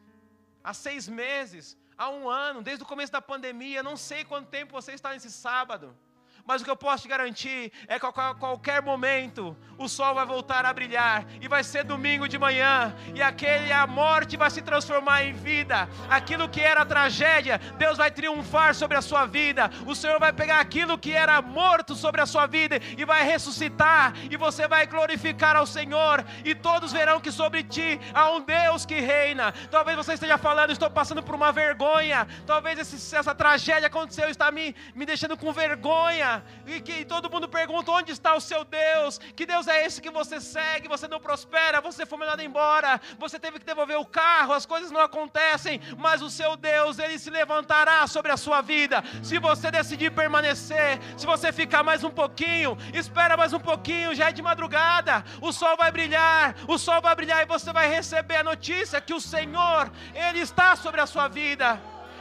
há 0.63 0.75
seis 0.75 1.09
meses, 1.09 1.79
há 1.97 2.11
um 2.11 2.29
ano, 2.29 2.61
desde 2.61 2.83
o 2.85 2.87
começo 2.87 3.13
da 3.13 3.23
pandemia. 3.23 3.83
não 3.83 3.97
sei 3.97 4.25
quanto 4.25 4.49
tempo 4.49 4.73
você 4.73 4.93
está 4.93 5.11
nesse 5.13 5.31
sábado. 5.31 5.97
Mas 6.45 6.61
o 6.61 6.65
que 6.65 6.71
eu 6.71 6.77
posso 6.77 7.05
te 7.05 7.09
garantir 7.09 7.73
é 7.87 7.99
que 8.01 8.07
a 8.07 8.35
qualquer 8.35 8.83
momento 8.83 9.57
o 9.79 9.89
sol 9.89 10.15
vai 10.15 10.27
voltar 10.27 10.65
a 10.65 10.73
brilhar 10.73 11.25
e 11.41 11.47
vai 11.47 11.63
ser 11.63 11.85
domingo 11.85 12.29
de 12.29 12.39
manhã 12.39 12.95
e 13.15 13.23
aquele 13.23 13.73
a 13.73 13.87
morte 13.87 14.37
vai 14.37 14.51
se 14.51 14.61
transformar 14.61 15.23
em 15.23 15.33
vida. 15.33 15.89
Aquilo 16.11 16.49
que 16.49 16.61
era 16.61 16.85
tragédia, 16.85 17.59
Deus 17.79 17.97
vai 17.97 18.11
triunfar 18.11 18.75
sobre 18.75 18.97
a 18.97 19.03
sua 19.03 19.25
vida. 19.25 19.71
O 19.87 19.95
Senhor 19.95 20.19
vai 20.19 20.33
pegar 20.33 20.59
aquilo 20.59 20.99
que 20.99 21.13
era 21.13 21.41
morto 21.41 21.95
sobre 21.95 22.21
a 22.21 22.27
sua 22.27 22.47
vida 22.47 22.81
e 22.99 23.05
vai 23.05 23.23
ressuscitar 23.25 24.13
e 24.29 24.37
você 24.37 24.67
vai 24.67 24.85
glorificar 24.87 25.55
ao 25.55 25.67
Senhor 25.67 26.25
e 26.45 26.55
todos 26.55 26.93
verão 26.93 27.21
que 27.21 27.31
sobre 27.31 27.63
ti 27.63 28.01
há 28.13 28.31
um 28.33 28.41
Deus 28.41 28.85
que 28.85 28.99
reina. 29.01 29.53
Talvez 29.71 29.97
você 29.97 30.15
esteja 30.15 30.39
falando, 30.39 30.73
estou 30.73 30.91
passando 30.91 31.23
por 31.23 31.37
uma 31.37 31.53
vergonha. 31.53 32.27
Talvez 32.47 32.81
esse, 32.81 33.15
essa 33.15 33.35
tragédia 33.35 33.87
aconteceu 33.87 34.29
está 34.29 34.51
me 34.51 34.75
me 34.95 35.07
deixando 35.07 35.37
com 35.37 35.53
vergonha 35.53 36.32
e 36.67 36.81
que 36.81 37.05
todo 37.05 37.31
mundo 37.31 37.49
pergunta 37.49 37.91
onde 37.91 38.13
está 38.13 38.35
o 38.35 38.41
seu 38.41 38.65
Deus, 38.65 39.19
que 39.37 39.45
Deus 39.45 39.67
é 39.67 39.85
esse 39.85 40.01
que 40.01 40.11
você 40.11 40.41
segue, 40.41 40.89
você 40.89 41.09
não 41.09 41.21
prospera, 41.21 41.81
você 41.81 42.07
foi 42.07 42.19
mandado 42.19 42.43
embora, 42.43 43.01
você 43.19 43.39
teve 43.39 43.59
que 43.59 43.65
devolver 43.65 43.99
o 43.99 44.07
carro, 44.07 44.53
as 44.53 44.67
coisas 44.67 44.91
não 44.91 45.01
acontecem, 45.01 45.81
mas 45.99 46.23
o 46.23 46.31
seu 46.31 46.57
Deus, 46.57 46.99
ele 46.99 47.19
se 47.19 47.31
levantará 47.31 48.07
sobre 48.07 48.31
a 48.33 48.37
sua 48.37 48.61
vida. 48.61 49.03
Se 49.23 49.39
você 49.39 49.71
decidir 49.71 50.13
permanecer, 50.13 50.99
se 51.17 51.27
você 51.27 51.53
ficar 51.53 51.83
mais 51.83 52.05
um 52.05 52.11
pouquinho, 52.11 52.77
espera 52.95 53.37
mais 53.37 53.53
um 53.53 53.61
pouquinho, 53.61 54.15
já 54.15 54.29
é 54.29 54.33
de 54.33 54.43
madrugada, 54.43 55.25
o 55.41 55.53
sol 55.53 55.77
vai 55.77 55.91
brilhar, 55.91 56.55
o 56.69 56.79
sol 56.79 57.01
vai 57.01 57.15
brilhar 57.15 57.43
e 57.43 57.47
você 57.47 57.73
vai 57.73 57.89
receber 57.89 58.37
a 58.37 58.45
notícia 58.45 59.01
que 59.01 59.15
o 59.15 59.21
Senhor, 59.21 59.91
ele 60.15 60.41
está 60.41 60.77
sobre 60.77 61.01
a 61.01 61.07
sua 61.07 61.29
vida, 61.29 61.81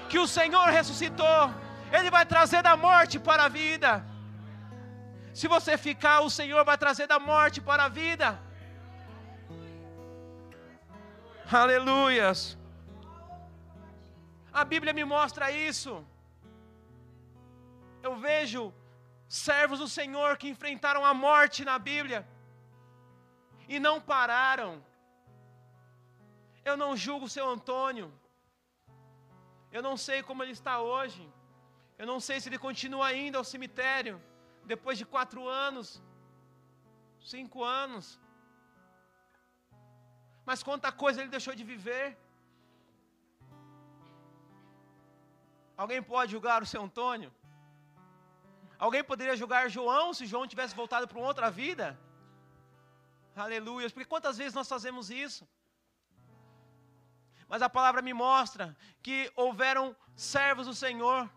que 0.09 0.19
o 0.19 0.27
Senhor 0.27 0.67
ressuscitou. 0.69 1.70
Ele 1.97 2.09
vai 2.09 2.25
trazer 2.25 2.61
da 2.63 2.75
morte 2.77 3.19
para 3.19 3.43
a 3.45 3.49
vida. 3.49 3.91
Se 5.33 5.47
você 5.47 5.77
ficar, 5.77 6.21
o 6.21 6.29
Senhor 6.29 6.63
vai 6.63 6.77
trazer 6.77 7.07
da 7.07 7.19
morte 7.19 7.59
para 7.69 7.85
a 7.85 7.89
vida. 7.89 8.39
Aleluias. 11.51 12.57
A 14.53 14.63
Bíblia 14.65 14.93
me 14.93 15.03
mostra 15.03 15.51
isso. 15.51 16.05
Eu 18.03 18.15
vejo 18.27 18.73
servos 19.27 19.79
do 19.79 19.87
Senhor 19.87 20.37
que 20.37 20.49
enfrentaram 20.49 21.03
a 21.05 21.13
morte 21.13 21.63
na 21.63 21.77
Bíblia 21.79 22.27
e 23.67 23.79
não 23.79 23.95
pararam. 24.01 24.71
Eu 26.63 26.75
não 26.75 26.95
julgo 26.95 27.25
o 27.25 27.33
seu 27.35 27.47
Antônio. 27.49 28.07
Eu 29.71 29.81
não 29.81 29.95
sei 29.95 30.21
como 30.21 30.43
ele 30.43 30.51
está 30.51 30.79
hoje. 30.79 31.21
Eu 31.97 32.07
não 32.11 32.19
sei 32.27 32.39
se 32.39 32.49
ele 32.49 32.65
continua 32.67 33.13
indo 33.13 33.37
ao 33.37 33.49
cemitério 33.53 34.15
depois 34.73 34.97
de 34.97 35.05
quatro 35.13 35.47
anos, 35.47 36.01
cinco 37.33 37.63
anos. 37.63 38.19
Mas 40.49 40.63
quanta 40.63 40.91
coisa 40.91 41.21
ele 41.21 41.35
deixou 41.37 41.55
de 41.59 41.63
viver. 41.63 42.05
Alguém 45.77 46.01
pode 46.13 46.31
julgar 46.35 46.61
o 46.61 46.69
seu 46.71 46.81
Antônio? 46.87 47.31
Alguém 48.85 49.03
poderia 49.03 49.35
julgar 49.41 49.69
João 49.77 50.13
se 50.17 50.25
João 50.31 50.51
tivesse 50.53 50.75
voltado 50.81 51.07
para 51.07 51.19
uma 51.19 51.31
outra 51.31 51.49
vida? 51.61 51.87
Aleluia. 53.35 53.89
Porque 53.89 54.11
quantas 54.13 54.37
vezes 54.39 54.55
nós 54.59 54.67
fazemos 54.75 55.09
isso? 55.25 55.43
Mas 57.51 57.61
a 57.61 57.69
palavra 57.69 58.01
me 58.01 58.13
mostra 58.13 58.65
que 59.05 59.17
houveram 59.35 59.95
servos 60.15 60.65
do 60.67 60.73
Senhor 60.73 61.29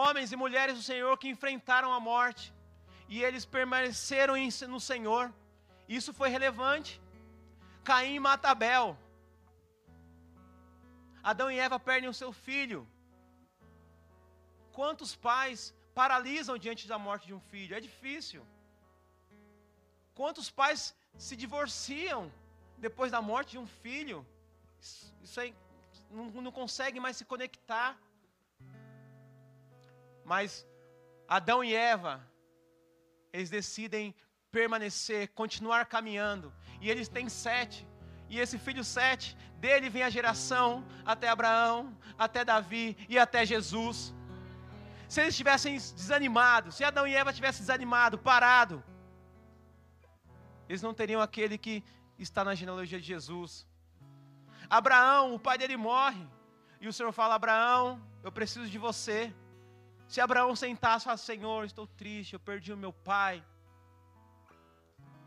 homens 0.00 0.32
e 0.32 0.36
mulheres 0.44 0.76
do 0.76 0.82
Senhor 0.82 1.16
que 1.18 1.28
enfrentaram 1.28 1.92
a 1.92 2.00
morte 2.00 2.52
e 3.06 3.22
eles 3.22 3.44
permaneceram 3.44 4.34
no 4.74 4.80
Senhor. 4.80 5.32
Isso 5.86 6.14
foi 6.14 6.28
relevante. 6.30 7.00
Caim 7.84 8.18
mata 8.18 8.48
Abel. 8.48 8.86
Adão 11.22 11.50
e 11.50 11.58
Eva 11.58 11.78
perdem 11.78 12.08
o 12.08 12.18
seu 12.22 12.32
filho. 12.32 12.80
Quantos 14.72 15.14
pais 15.14 15.74
paralisam 15.94 16.56
diante 16.56 16.88
da 16.88 16.98
morte 16.98 17.26
de 17.26 17.34
um 17.34 17.40
filho? 17.52 17.76
É 17.76 17.80
difícil. 17.80 18.42
Quantos 20.14 20.48
pais 20.50 20.94
se 21.26 21.36
divorciam 21.36 22.32
depois 22.78 23.12
da 23.12 23.20
morte 23.20 23.50
de 23.52 23.58
um 23.58 23.66
filho? 23.66 24.26
Isso 25.22 25.38
aí 25.38 25.54
não, 26.10 26.24
não 26.46 26.52
conseguem 26.52 27.00
mais 27.00 27.18
se 27.18 27.26
conectar. 27.26 27.90
Mas 30.24 30.66
Adão 31.28 31.62
e 31.64 31.74
Eva, 31.74 32.26
eles 33.32 33.50
decidem 33.50 34.14
permanecer, 34.50 35.28
continuar 35.28 35.86
caminhando. 35.86 36.52
E 36.80 36.90
eles 36.90 37.08
têm 37.08 37.28
sete. 37.28 37.86
E 38.28 38.38
esse 38.38 38.58
filho 38.58 38.82
sete, 38.82 39.36
dele 39.58 39.88
vem 39.90 40.02
a 40.02 40.10
geração 40.10 40.84
até 41.04 41.28
Abraão, 41.28 41.96
até 42.18 42.44
Davi 42.44 42.96
e 43.08 43.18
até 43.18 43.44
Jesus. 43.44 44.14
Se 45.08 45.20
eles 45.20 45.36
tivessem 45.36 45.74
desanimado, 45.76 46.72
se 46.72 46.82
Adão 46.82 47.06
e 47.06 47.14
Eva 47.14 47.32
tivessem 47.32 47.60
desanimado, 47.60 48.18
parado, 48.18 48.82
eles 50.68 50.80
não 50.80 50.94
teriam 50.94 51.20
aquele 51.20 51.58
que 51.58 51.84
está 52.18 52.42
na 52.42 52.54
genealogia 52.54 52.98
de 52.98 53.06
Jesus. 53.06 53.66
Abraão, 54.70 55.34
o 55.34 55.38
pai 55.38 55.58
dele 55.58 55.76
morre. 55.76 56.26
E 56.80 56.88
o 56.88 56.92
Senhor 56.92 57.12
fala: 57.12 57.34
Abraão, 57.34 58.02
eu 58.24 58.32
preciso 58.32 58.66
de 58.68 58.78
você. 58.78 59.32
Se 60.12 60.20
Abraão 60.20 60.54
sentasse 60.54 61.04
e 61.04 61.06
falasse, 61.06 61.24
Senhor, 61.24 61.64
estou 61.64 61.86
triste, 61.86 62.34
eu 62.34 62.40
perdi 62.40 62.70
o 62.70 62.76
meu 62.76 62.92
pai. 62.92 63.42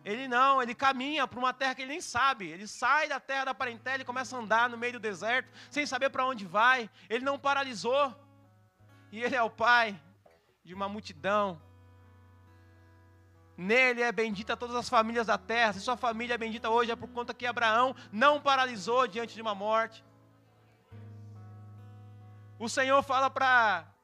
Ele 0.04 0.28
não, 0.28 0.62
ele 0.62 0.76
caminha 0.76 1.28
para 1.28 1.40
uma 1.40 1.52
terra 1.52 1.74
que 1.74 1.82
ele 1.82 1.94
nem 1.94 2.02
sabe. 2.02 2.46
Ele 2.50 2.68
sai 2.68 3.08
da 3.10 3.20
terra 3.20 3.46
da 3.46 3.56
parentela 3.56 4.04
e 4.04 4.06
começa 4.06 4.36
a 4.36 4.40
andar 4.40 4.70
no 4.70 4.78
meio 4.78 4.94
do 4.94 5.00
deserto, 5.00 5.50
sem 5.72 5.88
saber 5.88 6.12
para 6.12 6.24
onde 6.24 6.46
vai. 6.46 6.88
Ele 7.10 7.26
não 7.26 7.40
paralisou. 7.40 8.14
E 9.12 9.24
ele 9.24 9.36
é 9.36 9.42
o 9.42 9.50
pai 9.50 10.00
de 10.64 10.76
uma 10.76 10.88
multidão. 10.88 11.60
Nele 13.58 14.04
é 14.04 14.12
bendita 14.12 14.56
todas 14.56 14.76
as 14.76 14.88
famílias 14.88 15.26
da 15.26 15.38
terra. 15.40 15.74
Se 15.74 15.82
sua 15.82 15.98
família 15.98 16.36
é 16.36 16.38
bendita 16.38 16.70
hoje 16.70 16.92
é 16.92 16.96
por 16.96 17.10
conta 17.10 17.34
que 17.34 17.48
Abraão 17.48 17.96
não 18.12 18.40
paralisou 18.40 19.08
diante 19.08 19.34
de 19.34 19.42
uma 19.42 19.56
morte. 19.56 20.06
O 22.60 22.70
Senhor 22.70 23.02
fala 23.02 23.32
para 23.32 23.95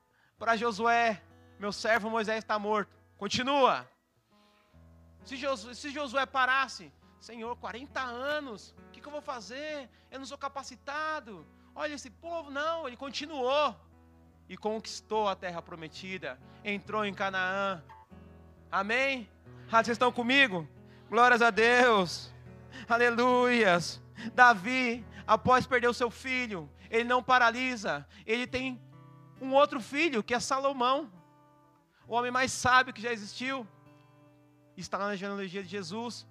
para 0.41 0.57
Josué: 0.57 1.21
Meu 1.59 1.71
servo 1.71 2.09
Moisés 2.09 2.39
está 2.39 2.57
morto. 2.57 2.91
Continua. 3.15 3.87
Se 5.23 5.37
Josué, 5.37 5.75
se 5.75 5.91
Josué 5.91 6.25
parasse, 6.25 6.91
Senhor, 7.19 7.55
40 7.57 8.01
anos, 8.01 8.73
o 8.87 8.91
que, 8.91 8.99
que 8.99 9.07
eu 9.07 9.11
vou 9.11 9.21
fazer? 9.21 9.87
Eu 10.09 10.17
não 10.17 10.25
sou 10.25 10.39
capacitado. 10.39 11.45
Olha 11.75 11.93
esse 11.93 12.09
povo, 12.09 12.49
não, 12.49 12.87
ele 12.87 12.97
continuou 12.97 13.75
e 14.49 14.57
conquistou 14.57 15.29
a 15.29 15.35
terra 15.35 15.61
prometida, 15.61 16.39
entrou 16.65 17.05
em 17.05 17.13
Canaã. 17.13 17.83
Amém? 18.71 19.29
Ah, 19.71 19.83
vocês 19.83 19.89
estão 19.89 20.11
comigo? 20.11 20.67
Glórias 21.07 21.43
a 21.43 21.51
Deus. 21.51 22.33
Aleluias. 22.89 24.01
Davi, 24.33 25.05
após 25.27 25.67
perder 25.67 25.87
o 25.87 25.93
seu 25.93 26.09
filho, 26.09 26.67
ele 26.89 27.03
não 27.03 27.21
paralisa, 27.21 28.07
ele 28.25 28.47
tem 28.47 28.81
um 29.41 29.53
outro 29.53 29.81
filho, 29.81 30.23
que 30.23 30.35
é 30.35 30.39
Salomão, 30.39 31.11
o 32.07 32.13
homem 32.13 32.29
mais 32.29 32.51
sábio 32.51 32.93
que 32.93 33.01
já 33.01 33.11
existiu, 33.11 33.67
está 34.77 34.97
lá 34.99 35.07
na 35.07 35.15
genealogia 35.15 35.63
de 35.63 35.69
Jesus. 35.69 36.27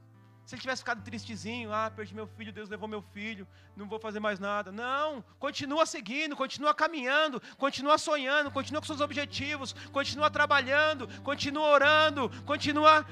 Se 0.46 0.54
ele 0.54 0.62
tivesse 0.62 0.82
ficado 0.82 1.02
tristezinho, 1.02 1.72
ah, 1.72 1.90
perdi 1.90 2.14
meu 2.14 2.26
filho, 2.26 2.52
Deus 2.52 2.68
levou 2.68 2.88
meu 2.88 3.02
filho, 3.02 3.46
não 3.76 3.88
vou 3.88 3.98
fazer 3.98 4.20
mais 4.20 4.38
nada. 4.38 4.70
Não, 4.70 5.24
continua 5.38 5.86
seguindo, 5.86 6.36
continua 6.36 6.72
caminhando, 6.72 7.40
continua 7.56 7.98
sonhando, 7.98 8.50
continua 8.50 8.80
com 8.80 8.86
seus 8.86 9.00
objetivos, 9.00 9.72
continua 9.92 10.30
trabalhando, 10.30 11.08
continua 11.22 11.68
orando, 11.68 12.30
continua 12.44 13.06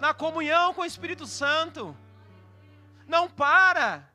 na 0.00 0.14
comunhão 0.14 0.72
com 0.72 0.82
o 0.82 0.86
Espírito 0.86 1.26
Santo. 1.26 1.96
Não 3.06 3.28
para, 3.28 4.10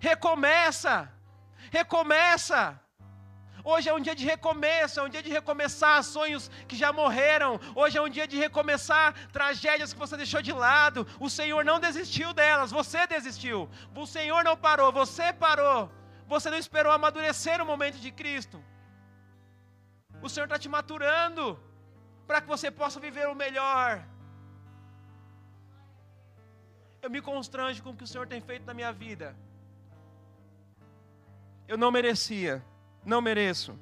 recomeça, 0.00 1.12
recomeça. 1.70 2.81
Hoje 3.64 3.88
é 3.88 3.94
um 3.94 4.00
dia 4.00 4.14
de 4.14 4.24
recomeço, 4.24 4.98
é 4.98 5.02
um 5.04 5.08
dia 5.08 5.22
de 5.22 5.30
recomeçar 5.30 6.02
sonhos 6.02 6.50
que 6.66 6.76
já 6.76 6.92
morreram. 6.92 7.60
Hoje 7.76 7.96
é 7.96 8.02
um 8.02 8.08
dia 8.08 8.26
de 8.26 8.36
recomeçar 8.36 9.14
tragédias 9.30 9.92
que 9.92 9.98
você 9.98 10.16
deixou 10.16 10.42
de 10.42 10.52
lado. 10.52 11.06
O 11.20 11.30
Senhor 11.30 11.64
não 11.64 11.78
desistiu 11.78 12.32
delas, 12.34 12.72
você 12.72 13.06
desistiu. 13.06 13.70
O 13.94 14.06
Senhor 14.06 14.42
não 14.42 14.56
parou, 14.56 14.90
você 14.90 15.32
parou. 15.32 15.90
Você 16.26 16.50
não 16.50 16.58
esperou 16.58 16.92
amadurecer 16.92 17.62
o 17.62 17.66
momento 17.66 17.98
de 17.98 18.10
Cristo. 18.10 18.62
O 20.20 20.28
Senhor 20.28 20.46
está 20.46 20.58
te 20.58 20.68
maturando 20.68 21.58
para 22.26 22.40
que 22.40 22.48
você 22.48 22.68
possa 22.70 22.98
viver 22.98 23.28
o 23.28 23.34
melhor. 23.34 24.04
Eu 27.00 27.10
me 27.10 27.20
constranjo 27.20 27.82
com 27.82 27.90
o 27.90 27.96
que 27.96 28.04
o 28.04 28.06
Senhor 28.06 28.26
tem 28.26 28.40
feito 28.40 28.66
na 28.66 28.74
minha 28.74 28.92
vida. 28.92 29.36
Eu 31.68 31.76
não 31.76 31.90
merecia 31.92 32.64
não 33.04 33.20
mereço. 33.20 33.78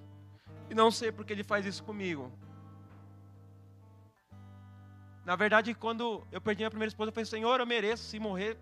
E 0.68 0.74
não 0.74 0.90
sei 0.90 1.10
porque 1.10 1.32
ele 1.32 1.42
faz 1.42 1.66
isso 1.66 1.82
comigo. 1.82 2.32
Na 5.24 5.36
verdade, 5.36 5.74
quando 5.74 6.26
eu 6.32 6.40
perdi 6.40 6.60
minha 6.60 6.70
primeira 6.70 6.90
esposa, 6.90 7.10
eu 7.10 7.12
falei: 7.12 7.26
Senhor, 7.26 7.60
eu 7.60 7.66
mereço 7.66 8.04
se 8.04 8.18
morrer 8.18 8.56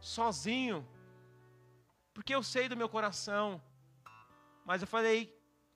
sozinho. 0.00 0.86
Porque 2.12 2.34
eu 2.34 2.42
sei 2.42 2.68
do 2.68 2.76
meu 2.76 2.88
coração. 2.88 3.62
Mas 4.64 4.82
eu 4.82 4.88
falei: 4.88 5.34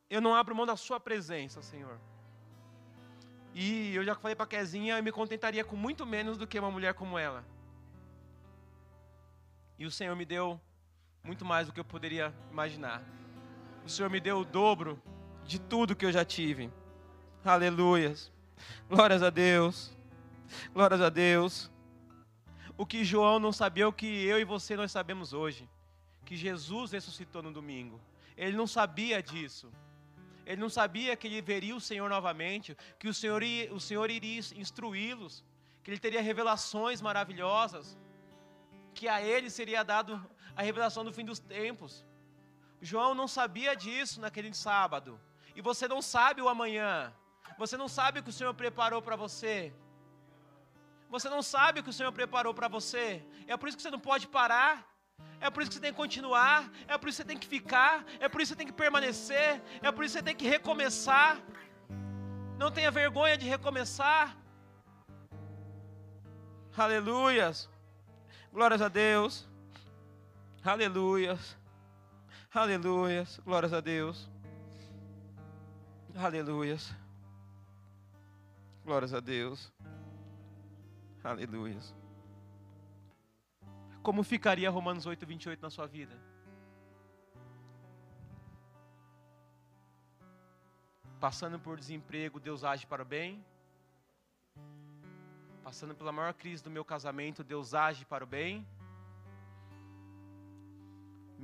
Eu 0.09 0.21
não 0.21 0.35
abro 0.35 0.55
mão 0.55 0.67
da 0.67 0.77
Sua 0.77 1.01
presença, 1.01 1.63
Senhor. 1.63 1.99
E 3.55 3.95
eu 3.95 4.05
já 4.05 4.15
falei 4.15 4.35
para 4.35 4.45
a 4.45 4.49
Kezinha: 4.49 4.99
Eu 4.99 5.03
me 5.03 5.13
contentaria 5.13 5.65
com 5.65 5.77
muito 5.77 6.05
menos 6.05 6.37
do 6.37 6.47
que 6.47 6.59
uma 6.59 6.71
mulher 6.71 6.95
como 6.95 7.19
ela. 7.19 7.45
E 9.79 9.87
o 9.87 9.91
Senhor 9.91 10.15
me 10.15 10.25
deu 10.25 10.61
muito 11.23 11.45
mais 11.45 11.67
do 11.67 11.73
que 11.73 11.81
eu 11.81 11.85
poderia 11.85 12.35
imaginar 12.51 13.03
o 13.91 13.93
Senhor 13.93 14.09
me 14.09 14.21
deu 14.21 14.39
o 14.39 14.45
dobro 14.45 15.03
de 15.45 15.59
tudo 15.59 15.97
que 15.97 16.07
eu 16.07 16.13
já 16.13 16.25
tive. 16.25 16.71
Aleluias. 17.45 18.33
Glórias 18.89 19.21
a 19.21 19.31
Deus. 19.31 19.99
Glórias 20.73 21.01
a 21.01 21.09
Deus. 21.09 21.69
O 22.79 22.87
que 22.87 23.05
João 23.05 23.41
não 23.41 23.51
sabia, 23.51 23.89
o 23.89 23.93
que 23.93 24.07
eu 24.07 24.39
e 24.39 24.45
você 24.45 24.77
nós 24.77 24.93
sabemos 24.93 25.33
hoje. 25.33 25.69
Que 26.25 26.37
Jesus 26.37 26.93
ressuscitou 26.93 27.43
no 27.43 27.53
domingo. 27.53 28.01
Ele 28.37 28.57
não 28.57 28.65
sabia 28.65 29.21
disso. 29.21 29.73
Ele 30.47 30.61
não 30.61 30.71
sabia 30.71 31.17
que 31.17 31.27
ele 31.27 31.43
veria 31.43 31.75
o 31.75 31.81
Senhor 31.81 32.09
novamente, 32.09 32.77
que 32.97 33.09
o 33.09 33.15
Senhor, 33.15 33.43
o 33.73 33.81
Senhor 33.81 34.09
iria 34.09 34.39
instruí-los, 34.55 35.45
que 35.83 35.91
ele 35.91 35.99
teria 35.99 36.23
revelações 36.23 37.03
maravilhosas, 37.03 37.99
que 38.95 39.09
a 39.09 39.21
ele 39.21 39.51
seria 39.51 39.83
dado 39.83 40.25
a 40.55 40.63
revelação 40.63 41.05
do 41.05 41.13
fim 41.13 41.25
dos 41.25 41.41
tempos. 41.41 42.09
João 42.81 43.15
não 43.15 43.29
sabia 43.29 43.75
disso 43.77 44.21
naquele 44.21 44.53
sábado. 44.55 45.21
E 45.55 45.61
você 45.61 45.87
não 45.87 46.01
sabe 46.01 46.41
o 46.41 46.49
amanhã. 46.49 47.13
Você 47.59 47.77
não 47.77 47.89
sabe 47.89 48.21
o 48.21 48.23
que 48.23 48.31
o 48.31 48.33
Senhor 48.33 48.55
preparou 48.55 49.03
para 49.03 49.17
você. 49.17 49.73
Você 51.11 51.29
não 51.29 51.43
sabe 51.43 51.81
o 51.81 51.83
que 51.83 51.91
o 51.91 51.93
Senhor 51.93 52.13
preparou 52.13 52.55
para 52.55 52.69
você. 52.69 53.23
É 53.47 53.57
por 53.57 53.69
isso 53.69 53.77
que 53.77 53.83
você 53.83 53.91
não 53.91 54.01
pode 54.01 54.27
parar. 54.29 54.87
É 55.41 55.51
por 55.51 55.61
isso 55.61 55.71
que 55.71 55.75
você 55.75 55.81
tem 55.81 55.93
que 55.93 55.97
continuar. 55.97 56.71
É 56.89 56.97
por 56.97 57.09
isso 57.09 57.17
que 57.17 57.23
você 57.23 57.29
tem 57.29 57.39
que 57.39 57.47
ficar. 57.47 58.05
É 58.19 58.29
por 58.29 58.41
isso 58.41 58.53
que 58.53 58.55
você 58.55 58.57
tem 58.57 58.67
que 58.67 58.73
permanecer. 58.73 59.61
É 59.83 59.93
por 59.93 60.05
isso 60.05 60.15
que 60.15 60.21
você 60.21 60.25
tem 60.25 60.37
que 60.37 60.49
recomeçar. 60.49 61.39
Não 62.57 62.71
tenha 62.71 62.91
vergonha 62.91 63.37
de 63.37 63.47
recomeçar. 63.47 64.37
Aleluias. 66.77 67.69
Glórias 68.53 68.81
a 68.81 68.89
Deus. 68.89 69.49
Aleluias. 70.65 71.60
Aleluias. 72.53 73.39
Glórias 73.45 73.73
a 73.73 73.81
Deus. 73.81 74.29
Aleluias. 76.17 76.93
Glórias 78.85 79.15
a 79.15 79.21
Deus. 79.21 79.73
Aleluias. 81.23 81.95
Como 84.03 84.25
ficaria 84.25 84.69
Romanos 84.69 85.07
8, 85.07 85.25
28 85.25 85.63
na 85.63 85.71
sua 85.71 85.87
vida? 85.87 86.17
Passando 91.21 91.61
por 91.61 91.79
desemprego, 91.79 92.41
Deus 92.41 92.65
age 92.65 92.85
para 92.85 93.03
o 93.03 93.05
bem. 93.05 93.45
Passando 95.63 95.95
pela 95.95 96.11
maior 96.11 96.35
crise 96.35 96.65
do 96.65 96.71
meu 96.71 96.85
casamento, 96.85 97.45
Deus 97.45 97.75
age 97.75 98.05
para 98.05 98.25
o 98.25 98.27
bem. 98.27 98.67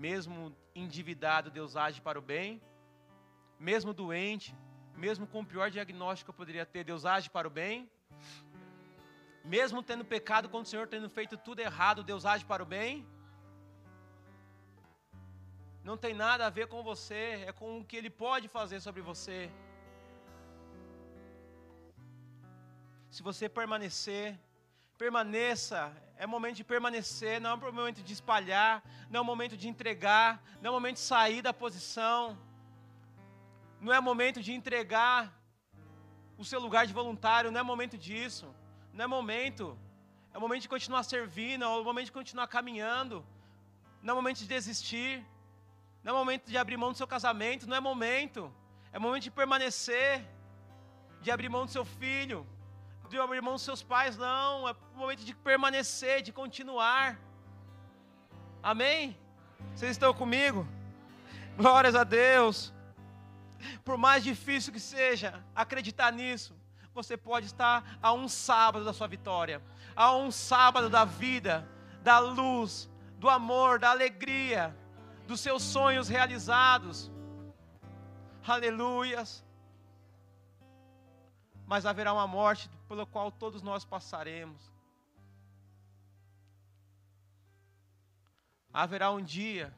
Mesmo 0.04 0.54
endividado, 0.74 1.50
Deus 1.59 1.74
age 1.85 2.00
para 2.06 2.18
o 2.18 2.22
bem. 2.22 2.61
Mesmo 3.59 3.92
doente, 4.02 4.54
mesmo 4.94 5.26
com 5.26 5.40
o 5.40 5.46
pior 5.52 5.68
diagnóstico 5.76 6.26
que 6.26 6.35
eu 6.35 6.40
poderia 6.42 6.66
ter, 6.66 6.85
Deus 6.85 7.04
age 7.14 7.28
para 7.37 7.48
o 7.48 7.50
bem. 7.50 7.90
Mesmo 9.56 9.82
tendo 9.82 10.04
pecado 10.04 10.48
contra 10.48 10.66
o 10.68 10.70
Senhor, 10.72 10.87
tendo 10.94 11.09
feito 11.18 11.37
tudo 11.37 11.61
errado, 11.61 12.09
Deus 12.12 12.26
age 12.32 12.44
para 12.44 12.62
o 12.62 12.66
bem. 12.66 13.06
Não 15.88 15.96
tem 16.04 16.14
nada 16.14 16.46
a 16.46 16.50
ver 16.50 16.66
com 16.72 16.82
você, 16.82 17.44
é 17.46 17.52
com 17.52 17.78
o 17.78 17.85
que 17.85 17.96
Ele 17.96 18.11
pode 18.11 18.48
fazer 18.48 18.80
sobre 18.80 19.02
você. 19.11 19.38
Se 23.16 23.22
você 23.22 23.48
permanecer, 23.48 24.38
Permaneça, 24.98 25.92
é 26.18 26.26
momento 26.26 26.57
de 26.57 26.64
permanecer, 26.64 27.40
não 27.40 27.50
é 27.50 27.57
momento 27.57 28.02
de 28.02 28.12
espalhar, 28.12 28.83
não 29.11 29.20
é 29.20 29.22
momento 29.22 29.57
de 29.57 29.68
entregar, 29.68 30.42
não 30.61 30.70
é 30.70 30.72
momento 30.72 30.96
de 30.96 31.02
sair 31.02 31.42
da 31.42 31.52
posição, 31.52 32.38
não 33.81 33.92
é 33.92 34.00
momento 34.00 34.42
de 34.42 34.52
entregar 34.52 35.33
o 36.38 36.44
seu 36.44 36.59
lugar 36.59 36.87
de 36.87 36.92
voluntário, 36.92 37.50
não 37.50 37.61
é 37.61 37.62
momento 37.62 37.98
disso, 37.98 38.46
não 38.92 39.05
é 39.05 39.07
momento, 39.07 39.79
é 40.33 40.38
momento 40.38 40.62
de 40.62 40.68
continuar 40.68 41.02
servindo, 41.02 41.64
é 41.64 41.83
momento 41.83 42.07
de 42.07 42.12
continuar 42.12 42.46
caminhando, 42.46 43.24
não 44.02 44.12
é 44.12 44.14
momento 44.14 44.38
de 44.38 44.46
desistir, 44.46 45.24
não 46.02 46.14
é 46.14 46.18
momento 46.18 46.46
de 46.46 46.57
abrir 46.57 46.79
mão 46.79 46.92
do 46.92 46.98
seu 46.98 47.07
casamento, 47.07 47.66
não 47.66 47.76
é 47.76 47.81
momento, 47.81 48.52
é 48.92 48.98
momento 48.98 49.24
de 49.24 49.31
permanecer, 49.31 50.24
de 51.20 51.31
abrir 51.31 51.48
mão 51.48 51.66
do 51.66 51.70
seu 51.70 51.85
filho 51.85 52.46
de 53.10 53.18
abrir 53.18 53.40
mão 53.40 53.54
dos 53.54 53.62
seus 53.62 53.82
pais, 53.82 54.16
não. 54.16 54.68
É 54.68 54.72
o 54.72 54.98
momento 54.98 55.24
de 55.24 55.34
permanecer, 55.34 56.22
de 56.22 56.32
continuar. 56.32 57.18
Amém? 58.62 59.16
Vocês 59.74 59.92
estão 59.92 60.12
comigo? 60.12 60.66
Glórias 61.56 61.94
a 61.94 62.04
Deus. 62.04 62.72
Por 63.84 63.96
mais 63.96 64.22
difícil 64.22 64.72
que 64.72 64.80
seja 64.80 65.42
acreditar 65.54 66.12
nisso, 66.12 66.54
você 66.92 67.16
pode 67.16 67.46
estar 67.46 67.98
a 68.02 68.12
um 68.12 68.28
sábado 68.28 68.84
da 68.84 68.92
sua 68.92 69.06
vitória, 69.06 69.62
a 69.94 70.14
um 70.14 70.30
sábado 70.30 70.88
da 70.88 71.04
vida, 71.04 71.68
da 72.02 72.18
luz, 72.18 72.88
do 73.18 73.28
amor, 73.28 73.78
da 73.78 73.90
alegria, 73.90 74.76
dos 75.26 75.40
seus 75.40 75.62
sonhos 75.62 76.08
realizados. 76.08 77.10
Aleluias 78.46 79.46
mas 81.66 81.84
haverá 81.84 82.12
uma 82.12 82.26
morte 82.26 82.70
pela 82.88 83.07
qual 83.07 83.31
todos 83.31 83.62
nós 83.62 83.85
passaremos. 83.85 84.72
Haverá 88.72 89.11
um 89.11 89.22
dia 89.22 89.75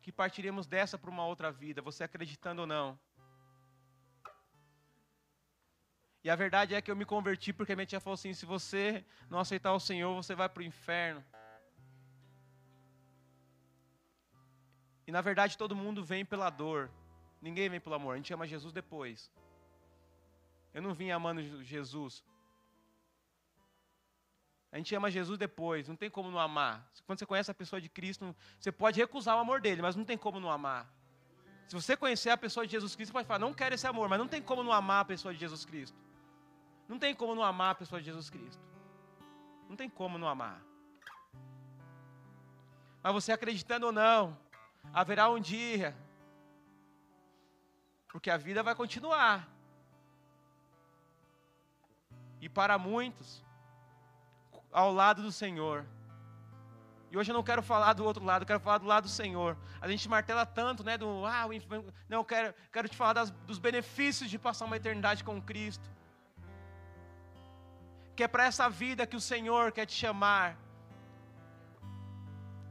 que 0.00 0.12
partiremos 0.12 0.66
dessa 0.66 0.96
para 0.98 1.10
uma 1.10 1.26
outra 1.26 1.50
vida, 1.50 1.82
você 1.82 2.04
acreditando 2.04 2.62
ou 2.62 2.66
não. 2.66 2.98
E 6.22 6.28
a 6.28 6.36
verdade 6.36 6.74
é 6.74 6.82
que 6.82 6.90
eu 6.90 6.96
me 6.96 7.04
converti 7.04 7.52
porque 7.52 7.72
a 7.72 7.76
minha 7.76 7.86
tia 7.86 8.00
falou 8.00 8.14
assim: 8.14 8.34
se 8.34 8.44
você 8.44 9.04
não 9.28 9.38
aceitar 9.38 9.72
o 9.72 9.80
Senhor, 9.80 10.14
você 10.14 10.34
vai 10.34 10.48
para 10.48 10.60
o 10.60 10.64
inferno. 10.64 11.24
E 15.06 15.12
na 15.12 15.20
verdade 15.20 15.58
todo 15.58 15.74
mundo 15.74 16.04
vem 16.04 16.24
pela 16.24 16.50
dor, 16.50 16.90
ninguém 17.42 17.68
vem 17.68 17.80
pelo 17.80 17.96
amor, 17.96 18.14
a 18.14 18.16
gente 18.16 18.32
ama 18.32 18.46
Jesus 18.46 18.72
depois. 18.72 19.30
Eu 20.72 20.82
não 20.82 20.94
vim 20.94 21.10
amando 21.10 21.42
Jesus. 21.64 22.24
A 24.72 24.76
gente 24.76 24.94
ama 24.94 25.10
Jesus 25.10 25.36
depois, 25.36 25.88
não 25.88 25.96
tem 25.96 26.08
como 26.08 26.30
não 26.30 26.38
amar. 26.38 26.88
Quando 27.04 27.18
você 27.18 27.26
conhece 27.26 27.50
a 27.50 27.54
pessoa 27.54 27.80
de 27.80 27.88
Cristo, 27.88 28.34
você 28.58 28.70
pode 28.70 29.00
recusar 29.00 29.36
o 29.36 29.40
amor 29.40 29.60
dele, 29.60 29.82
mas 29.82 29.96
não 29.96 30.04
tem 30.04 30.16
como 30.16 30.38
não 30.38 30.50
amar. 30.50 30.88
Se 31.66 31.74
você 31.74 31.96
conhecer 31.96 32.30
a 32.30 32.36
pessoa 32.36 32.64
de 32.66 32.72
Jesus 32.72 32.94
Cristo, 32.94 33.10
você 33.10 33.12
pode 33.12 33.26
falar, 33.26 33.40
não 33.40 33.52
quero 33.52 33.74
esse 33.74 33.86
amor, 33.86 34.08
mas 34.08 34.18
não 34.18 34.28
tem 34.28 34.40
como 34.40 34.62
não 34.62 34.72
amar 34.72 35.02
a 35.02 35.04
pessoa 35.04 35.34
de 35.34 35.40
Jesus 35.40 35.64
Cristo. 35.64 35.96
Não 36.88 36.98
tem 36.98 37.14
como 37.14 37.34
não 37.34 37.42
amar 37.42 37.72
a 37.72 37.74
pessoa 37.74 38.00
de 38.00 38.06
Jesus 38.06 38.30
Cristo. 38.30 38.62
Não 39.68 39.76
tem 39.76 39.88
como 39.88 40.18
não 40.18 40.28
amar. 40.28 40.60
Mas 43.02 43.12
você 43.12 43.32
acreditando 43.32 43.86
ou 43.86 43.92
não, 43.92 44.36
haverá 44.92 45.28
um 45.30 45.40
dia, 45.40 45.96
porque 48.08 48.30
a 48.30 48.36
vida 48.36 48.62
vai 48.62 48.74
continuar. 48.74 49.48
E 52.40 52.48
para 52.48 52.78
muitos, 52.78 53.44
ao 54.72 54.92
lado 54.92 55.22
do 55.22 55.32
Senhor. 55.32 55.86
E 57.10 57.18
hoje 57.18 57.30
eu 57.30 57.34
não 57.34 57.42
quero 57.42 57.62
falar 57.62 57.92
do 57.92 58.04
outro 58.04 58.24
lado, 58.24 58.42
eu 58.42 58.46
quero 58.46 58.60
falar 58.60 58.78
do 58.78 58.86
lado 58.86 59.04
do 59.04 59.10
Senhor. 59.10 59.56
A 59.80 59.88
gente 59.88 60.08
martela 60.08 60.46
tanto, 60.46 60.84
né? 60.84 60.96
Do, 60.96 61.26
ah, 61.26 61.46
o 61.46 61.50
não, 62.08 62.20
eu 62.20 62.24
quero, 62.24 62.54
quero 62.72 62.88
te 62.88 62.96
falar 62.96 63.14
das, 63.14 63.30
dos 63.30 63.58
benefícios 63.58 64.30
de 64.30 64.38
passar 64.38 64.64
uma 64.64 64.76
eternidade 64.76 65.24
com 65.24 65.42
Cristo. 65.42 65.90
Que 68.14 68.22
é 68.22 68.28
para 68.28 68.44
essa 68.44 68.70
vida 68.70 69.06
que 69.06 69.16
o 69.16 69.20
Senhor 69.20 69.72
quer 69.72 69.86
te 69.86 69.94
chamar. 69.94 70.56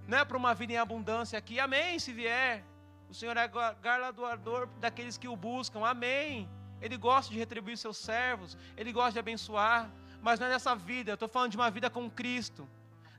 Não 0.08 0.18
é 0.18 0.26
para 0.26 0.38
uma 0.38 0.54
vida 0.54 0.74
em 0.74 0.78
abundância 0.78 1.38
aqui, 1.38 1.60
amém, 1.60 2.00
se 2.00 2.14
vier. 2.14 2.64
O 3.10 3.14
Senhor 3.14 3.36
é 3.36 3.48
galardoador 3.82 4.68
daqueles 4.80 5.18
que 5.18 5.28
o 5.28 5.36
buscam, 5.36 5.86
amém. 5.86 6.50
Ele 6.82 6.98
gosta 6.98 7.32
de 7.32 7.40
retribuir 7.40 7.78
seus 7.78 7.98
servos, 7.98 8.58
ele 8.78 8.92
gosta 8.92 9.14
de 9.14 9.20
abençoar 9.20 9.90
mas 10.22 10.40
não 10.40 10.48
é 10.48 10.50
nessa 10.50 10.76
vida, 10.76 11.12
eu 11.12 11.14
estou 11.14 11.30
falando 11.30 11.52
de 11.52 11.58
uma 11.58 11.72
vida 11.72 11.90
com 11.90 12.10
Cristo, 12.10 12.68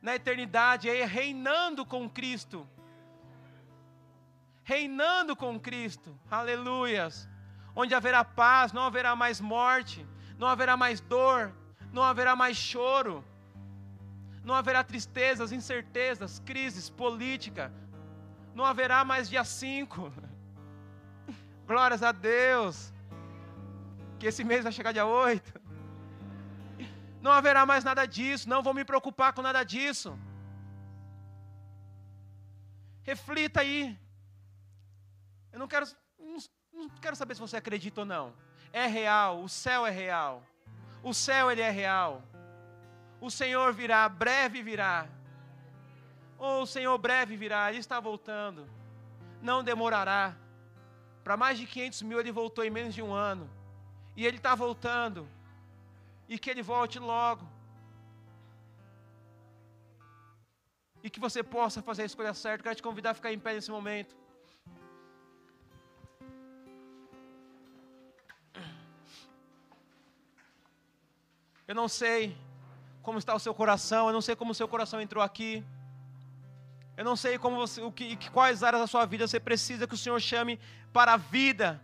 na 0.03 0.15
eternidade, 0.15 0.89
é 0.89 1.05
reinando 1.05 1.85
com 1.85 2.09
Cristo, 2.09 2.69
reinando 4.63 5.35
com 5.35 5.59
Cristo, 5.59 6.19
aleluias, 6.31 7.29
onde 7.75 7.95
haverá 7.95 8.25
paz, 8.25 8.73
não 8.73 8.83
haverá 8.83 9.17
mais 9.17 9.41
morte, 9.41 10.07
não 10.39 10.47
haverá 10.47 10.77
mais 10.77 11.01
dor, 11.01 11.53
não 11.93 12.03
haverá 12.03 12.37
mais 12.37 12.57
choro, 12.57 13.25
não 14.45 14.55
haverá 14.55 14.85
tristezas, 14.85 15.53
incertezas, 15.53 16.39
crises, 16.41 16.91
política, 16.91 17.73
não 18.55 18.65
haverá 18.65 19.05
mais 19.05 19.29
dia 19.29 19.45
5. 19.45 20.13
Glórias 21.67 22.03
a 22.03 22.11
Deus. 22.11 22.93
Que 24.21 24.27
esse 24.27 24.45
mês 24.45 24.63
vai 24.63 24.73
chegar 24.73 24.93
dia 24.93 25.07
8. 25.07 25.61
Não 27.21 27.33
haverá 27.33 27.65
mais 27.67 27.83
nada 27.83 28.07
disso, 28.07 28.49
não 28.49 28.63
vou 28.63 28.73
me 28.73 28.85
preocupar 28.85 29.33
com 29.33 29.43
nada 29.43 29.63
disso. 29.65 30.19
Reflita 33.03 33.61
aí. 33.61 33.99
Eu 35.53 35.59
não 35.59 35.67
quero, 35.67 35.87
não, 36.73 36.89
quero 37.01 37.17
saber 37.17 37.35
se 37.35 37.41
você 37.41 37.57
acredita 37.57 38.03
ou 38.03 38.07
não. 38.07 38.33
É 38.73 38.87
real, 38.87 39.43
o 39.43 39.49
céu 39.49 39.87
é 39.87 39.91
real. 39.91 40.43
O 41.03 41.13
céu 41.13 41.51
ele 41.51 41.63
é 41.63 41.71
real. 41.71 42.23
O 43.21 43.31
Senhor 43.31 43.73
virá, 43.73 44.09
breve 44.09 44.63
virá. 44.63 45.09
Ou 46.39 46.61
oh, 46.61 46.63
o 46.63 46.67
Senhor 46.67 46.97
breve 46.97 47.37
virá, 47.37 47.71
ele 47.71 47.81
está 47.81 48.01
voltando. 48.01 48.67
Não 49.43 49.65
demorará. 49.65 50.37
Para 51.25 51.37
mais 51.37 51.59
de 51.59 51.67
500 51.67 52.03
mil 52.03 52.21
ele 52.21 52.33
voltou 52.33 52.65
em 52.65 52.71
menos 52.71 52.95
de 52.95 53.03
um 53.03 53.13
ano. 53.13 53.60
E 54.21 54.27
ele 54.27 54.37
está 54.37 54.55
voltando 54.55 55.27
e 56.29 56.39
que 56.39 56.51
Ele 56.51 56.63
volte 56.63 56.99
logo. 56.99 57.45
E 61.03 61.09
que 61.09 61.19
você 61.19 61.43
possa 61.43 61.81
fazer 61.81 62.03
a 62.03 62.05
escolha 62.11 62.35
certa. 62.35 62.65
Quero 62.65 62.75
te 62.75 62.83
convidar 62.83 63.13
a 63.13 63.15
ficar 63.15 63.33
em 63.33 63.39
pé 63.39 63.55
nesse 63.55 63.71
momento. 63.71 64.15
Eu 71.67 71.75
não 71.75 71.89
sei 71.89 72.37
como 73.03 73.19
está 73.19 73.35
o 73.35 73.39
seu 73.39 73.55
coração, 73.55 74.09
eu 74.09 74.13
não 74.13 74.21
sei 74.21 74.37
como 74.37 74.53
o 74.53 74.59
seu 74.61 74.69
coração 74.69 75.01
entrou 75.01 75.25
aqui. 75.25 75.65
Eu 76.95 77.07
não 77.07 77.17
sei 77.17 77.39
como 77.39 77.57
você, 77.57 77.81
o 77.81 77.91
que, 77.91 78.29
quais 78.29 78.63
áreas 78.63 78.83
da 78.83 78.87
sua 78.87 79.07
vida 79.07 79.27
você 79.27 79.41
precisa 79.41 79.87
que 79.87 79.95
o 79.95 80.03
Senhor 80.05 80.21
chame 80.21 80.61
para 80.93 81.15
a 81.15 81.17
vida. 81.17 81.81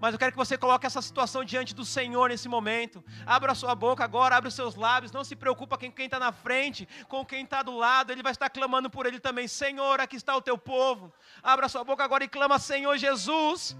Mas 0.00 0.14
eu 0.14 0.18
quero 0.18 0.32
que 0.32 0.38
você 0.38 0.56
coloque 0.56 0.86
essa 0.86 1.02
situação 1.02 1.44
diante 1.44 1.74
do 1.74 1.84
Senhor 1.84 2.30
nesse 2.30 2.48
momento. 2.48 3.04
Abra 3.26 3.54
sua 3.54 3.74
boca 3.74 4.02
agora, 4.02 4.34
abre 4.34 4.48
os 4.48 4.54
seus 4.54 4.74
lábios. 4.74 5.12
Não 5.12 5.22
se 5.22 5.36
preocupa 5.36 5.76
com 5.76 5.92
quem 5.92 6.06
está 6.06 6.18
na 6.18 6.32
frente, 6.32 6.88
com 7.06 7.24
quem 7.24 7.44
está 7.44 7.62
do 7.62 7.76
lado. 7.76 8.10
Ele 8.10 8.22
vai 8.22 8.32
estar 8.32 8.48
clamando 8.48 8.88
por 8.88 9.04
ele 9.04 9.20
também. 9.20 9.46
Senhor, 9.46 10.00
aqui 10.00 10.16
está 10.16 10.34
o 10.34 10.40
teu 10.40 10.56
povo. 10.56 11.12
Abra 11.42 11.68
sua 11.68 11.84
boca 11.84 12.02
agora 12.02 12.24
e 12.24 12.28
clama, 12.28 12.58
Senhor 12.58 12.96
Jesus. 12.96 13.76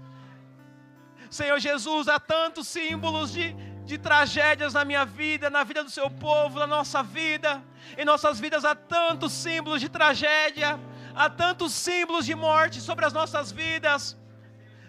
Senhor 1.31 1.59
Jesus, 1.59 2.07
há 2.07 2.19
tantos 2.19 2.67
símbolos 2.67 3.31
de, 3.31 3.53
de 3.83 3.97
tragédias 3.97 4.75
na 4.75 4.85
minha 4.85 5.05
vida, 5.05 5.49
na 5.49 5.63
vida 5.63 5.83
do 5.83 5.89
seu 5.89 6.07
povo, 6.07 6.59
na 6.59 6.67
nossa 6.67 7.01
vida. 7.01 7.63
Em 7.97 8.05
nossas 8.05 8.39
vidas 8.39 8.63
há 8.63 8.75
tantos 8.75 9.31
símbolos 9.31 9.81
de 9.81 9.89
tragédia, 9.89 10.79
há 11.15 11.29
tantos 11.31 11.73
símbolos 11.73 12.27
de 12.27 12.35
morte 12.35 12.79
sobre 12.79 13.05
as 13.05 13.13
nossas 13.13 13.51
vidas. 13.51 14.20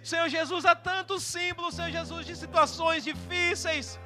Senhor 0.03 0.29
Jesus, 0.29 0.65
há 0.65 0.75
tantos 0.75 1.23
símbolos, 1.23 1.75
Senhor 1.75 1.91
Jesus, 1.91 2.27
de 2.27 2.35
situações 2.37 3.05
difíceis. 3.05 3.99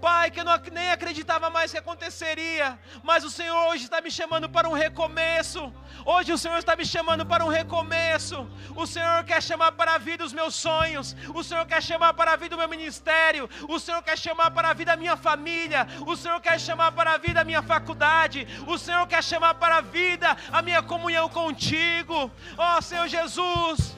Pai, 0.00 0.30
que 0.30 0.40
eu 0.40 0.44
não, 0.44 0.56
nem 0.72 0.90
acreditava 0.90 1.48
mais 1.48 1.72
que 1.72 1.78
aconteceria, 1.78 2.78
mas 3.02 3.24
o 3.24 3.30
Senhor 3.30 3.56
hoje 3.68 3.84
está 3.84 4.00
me 4.00 4.10
chamando 4.10 4.48
para 4.48 4.68
um 4.68 4.72
recomeço. 4.72 5.72
Hoje 6.04 6.32
o 6.32 6.38
Senhor 6.38 6.58
está 6.58 6.76
me 6.76 6.84
chamando 6.84 7.24
para 7.24 7.44
um 7.44 7.48
recomeço. 7.48 8.46
O 8.76 8.86
Senhor 8.86 9.24
quer 9.24 9.42
chamar 9.42 9.72
para 9.72 9.94
a 9.94 9.98
vida 9.98 10.22
os 10.22 10.34
meus 10.34 10.54
sonhos. 10.54 11.16
O 11.34 11.42
Senhor 11.42 11.64
quer 11.64 11.82
chamar 11.82 12.12
para 12.12 12.32
a 12.32 12.36
vida 12.36 12.54
o 12.54 12.58
meu 12.58 12.68
ministério. 12.68 13.48
O 13.68 13.78
Senhor 13.80 14.02
quer 14.02 14.18
chamar 14.18 14.50
para 14.50 14.68
a 14.70 14.74
vida 14.74 14.92
a 14.92 14.96
minha 14.96 15.16
família. 15.16 15.86
O 16.06 16.14
Senhor 16.14 16.40
quer 16.40 16.60
chamar 16.60 16.92
para 16.92 17.12
a 17.12 17.18
vida 17.18 17.40
a 17.40 17.44
minha 17.44 17.62
faculdade. 17.62 18.46
O 18.66 18.76
Senhor 18.76 19.06
quer 19.06 19.24
chamar 19.24 19.54
para 19.54 19.78
a 19.78 19.80
vida 19.80 20.36
a 20.52 20.60
minha 20.60 20.82
comunhão 20.82 21.28
contigo. 21.28 22.30
Ó 22.58 22.78
oh, 22.78 22.82
Senhor 22.82 23.08
Jesus. 23.08 23.95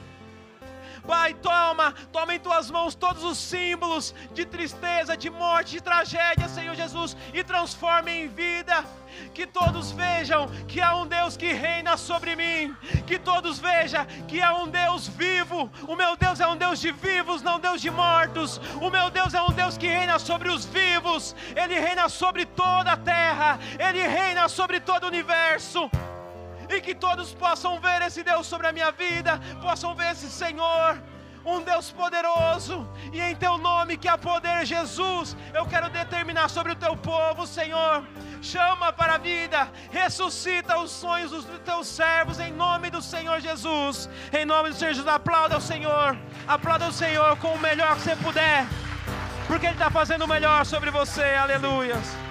Pai, 1.09 1.33
toma, 1.33 1.95
toma 2.11 2.35
em 2.35 2.39
tuas 2.39 2.69
mãos 2.69 2.93
todos 2.93 3.23
os 3.23 3.35
símbolos 3.35 4.13
de 4.31 4.45
tristeza, 4.45 5.17
de 5.17 5.27
morte, 5.27 5.71
de 5.71 5.81
tragédia, 5.81 6.47
Senhor 6.47 6.75
Jesus, 6.75 7.17
e 7.33 7.43
transforme 7.43 8.11
em 8.11 8.27
vida. 8.27 8.85
Que 9.33 9.47
todos 9.47 9.91
vejam 9.91 10.47
que 10.67 10.79
há 10.79 10.95
um 10.95 11.07
Deus 11.07 11.35
que 11.35 11.51
reina 11.51 11.97
sobre 11.97 12.35
mim. 12.35 12.77
Que 13.07 13.17
todos 13.17 13.57
vejam 13.57 14.05
que 14.27 14.39
há 14.39 14.53
um 14.55 14.67
Deus 14.67 15.07
vivo. 15.07 15.71
O 15.87 15.95
meu 15.95 16.15
Deus 16.15 16.39
é 16.39 16.45
um 16.45 16.55
Deus 16.55 16.79
de 16.79 16.91
vivos, 16.91 17.41
não 17.41 17.59
Deus 17.59 17.81
de 17.81 17.89
mortos. 17.89 18.61
O 18.79 18.91
meu 18.91 19.09
Deus 19.09 19.33
é 19.33 19.41
um 19.41 19.51
Deus 19.51 19.79
que 19.79 19.87
reina 19.87 20.19
sobre 20.19 20.49
os 20.49 20.63
vivos. 20.63 21.35
Ele 21.55 21.79
reina 21.79 22.07
sobre 22.07 22.45
toda 22.45 22.91
a 22.91 22.97
terra. 22.97 23.59
Ele 23.79 24.07
reina 24.07 24.47
sobre 24.47 24.79
todo 24.79 25.05
o 25.05 25.07
universo 25.07 25.89
e 26.69 26.79
que 26.79 26.93
todos 26.93 27.33
possam 27.33 27.79
ver 27.79 28.01
esse 28.03 28.23
Deus 28.23 28.45
sobre 28.45 28.67
a 28.67 28.71
minha 28.71 28.91
vida, 28.91 29.39
possam 29.61 29.95
ver 29.95 30.11
esse 30.11 30.29
Senhor, 30.29 31.01
um 31.45 31.61
Deus 31.61 31.91
poderoso, 31.91 32.87
e 33.11 33.19
em 33.19 33.35
teu 33.35 33.57
nome 33.57 33.97
que 33.97 34.07
há 34.07 34.17
poder, 34.17 34.65
Jesus, 34.65 35.35
eu 35.53 35.65
quero 35.65 35.89
determinar 35.89 36.49
sobre 36.49 36.73
o 36.73 36.75
teu 36.75 36.95
povo, 36.95 37.47
Senhor. 37.47 38.03
Chama 38.41 38.93
para 38.93 39.15
a 39.15 39.17
vida, 39.17 39.69
ressuscita 39.91 40.77
os 40.77 40.91
sonhos 40.91 41.31
dos 41.31 41.45
teus 41.65 41.87
servos 41.87 42.39
em 42.39 42.51
nome 42.51 42.89
do 42.89 43.01
Senhor 43.01 43.39
Jesus. 43.41 44.09
Em 44.31 44.45
nome 44.45 44.69
do 44.69 44.75
Senhor 44.75 44.93
Jesus, 44.93 45.07
aplauda 45.07 45.57
o 45.57 45.61
Senhor, 45.61 46.17
aplauda 46.47 46.87
o 46.87 46.93
Senhor 46.93 47.35
com 47.37 47.53
o 47.53 47.59
melhor 47.59 47.95
que 47.95 48.01
você 48.01 48.15
puder, 48.17 48.65
porque 49.47 49.65
Ele 49.65 49.73
está 49.73 49.89
fazendo 49.89 50.25
o 50.25 50.27
melhor 50.27 50.65
sobre 50.65 50.91
você, 50.91 51.23
aleluias. 51.35 52.28